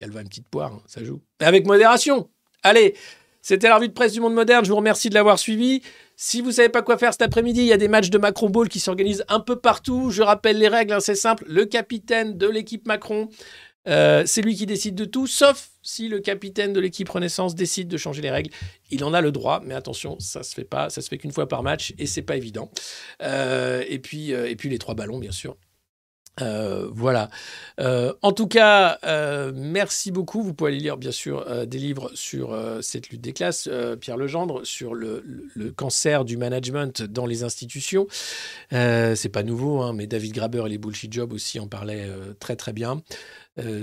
[0.00, 1.20] Elle va une petite poire, hein, ça joue.
[1.40, 2.30] Mais avec modération
[2.62, 2.94] Allez
[3.42, 4.64] c'était la revue de presse du monde moderne.
[4.64, 5.82] Je vous remercie de l'avoir suivi.
[6.22, 8.50] Si vous savez pas quoi faire cet après-midi, il y a des matchs de Macron
[8.50, 10.10] Ball qui s'organisent un peu partout.
[10.10, 11.46] Je rappelle les règles, hein, c'est simple.
[11.48, 13.30] Le capitaine de l'équipe Macron,
[13.88, 17.88] euh, c'est lui qui décide de tout, sauf si le capitaine de l'équipe Renaissance décide
[17.88, 18.50] de changer les règles.
[18.90, 21.32] Il en a le droit, mais attention, ça se fait pas, ça se fait qu'une
[21.32, 22.70] fois par match et c'est pas évident.
[23.22, 25.56] Euh, et puis, euh, et puis les trois ballons, bien sûr.
[26.40, 27.30] Euh, voilà.
[27.80, 30.42] Euh, en tout cas, euh, merci beaucoup.
[30.42, 33.68] Vous pouvez aller lire, bien sûr, des livres sur cette lutte des classes.
[34.00, 35.22] Pierre Legendre sur le,
[35.76, 38.06] cancer du management dans les institutions.
[38.70, 42.08] C'est pas nouveau, hein, mais David Graber et les bullshit jobs aussi en parlaient
[42.38, 43.02] très très bien.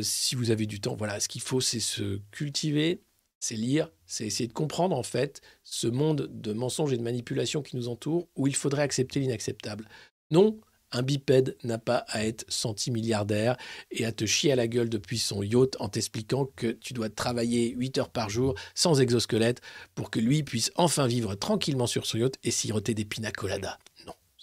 [0.02, 3.02] Si vous avez du temps, voilà, ce qu'il faut, c'est se cultiver,
[3.39, 7.62] c'est lire, c'est essayer de comprendre en fait ce monde de mensonges et de manipulations
[7.62, 9.88] qui nous entoure, où il faudrait accepter l'inacceptable.
[10.32, 10.60] Non,
[10.92, 13.58] un bipède n'a pas à être centimilliardaire
[13.92, 17.10] et à te chier à la gueule depuis son yacht en t'expliquant que tu dois
[17.10, 19.62] travailler 8 heures par jour sans exosquelette
[19.96, 23.78] pour que lui puisse enfin vivre tranquillement sur son yacht et siroter des pina coladas.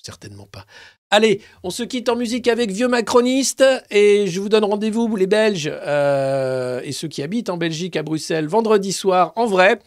[0.04, 0.66] Certainement pas.
[1.10, 5.16] Allez, on se quitte en musique avec Vieux Macroniste et je vous donne rendez-vous, vous
[5.16, 9.78] les Belges euh, et ceux qui habitent en Belgique, à Bruxelles, vendredi soir en vrai.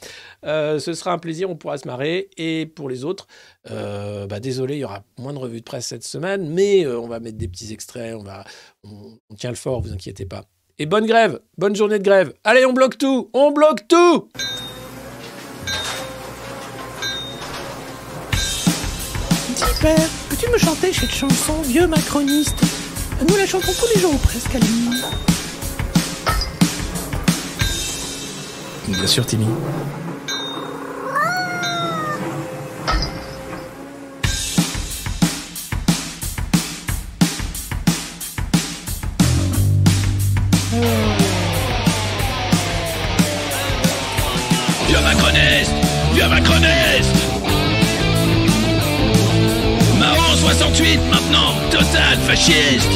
[0.44, 2.32] Euh, ce sera un plaisir, on pourra se marrer.
[2.36, 3.28] Et pour les autres,
[3.70, 7.08] euh, bah, désolé, il y aura moins de revues de presse cette semaine, mais on
[7.08, 8.44] va mettre des petits extraits, on, va,
[8.84, 10.46] on tient le fort, vous inquiétez pas.
[10.80, 12.34] Et bonne grève, bonne journée de grève.
[12.44, 14.30] Allez, on bloque tout, on bloque tout
[19.58, 22.62] Petit père, peux-tu me chanter cette chanson, vieux macroniste
[23.28, 25.02] Nous la chantons tous les jours presque à la nuit.
[28.90, 29.48] Bien sûr, Timmy.
[50.58, 52.90] 68 maintenant, total fasciste.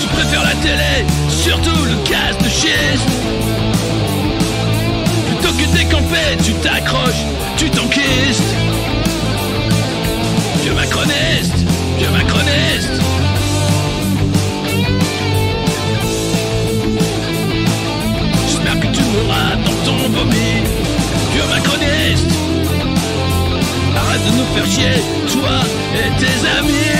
[0.00, 3.08] Tu préfères la télé, surtout le gaz de schiste.
[5.28, 7.24] Plutôt que décamper, tu t'accroches,
[7.56, 8.52] tu t'enquistes.
[10.62, 11.66] Vieux macroniste
[11.98, 13.01] Vieux macroniste
[24.54, 24.66] faire
[25.26, 25.62] toi
[25.94, 26.91] et tes amis.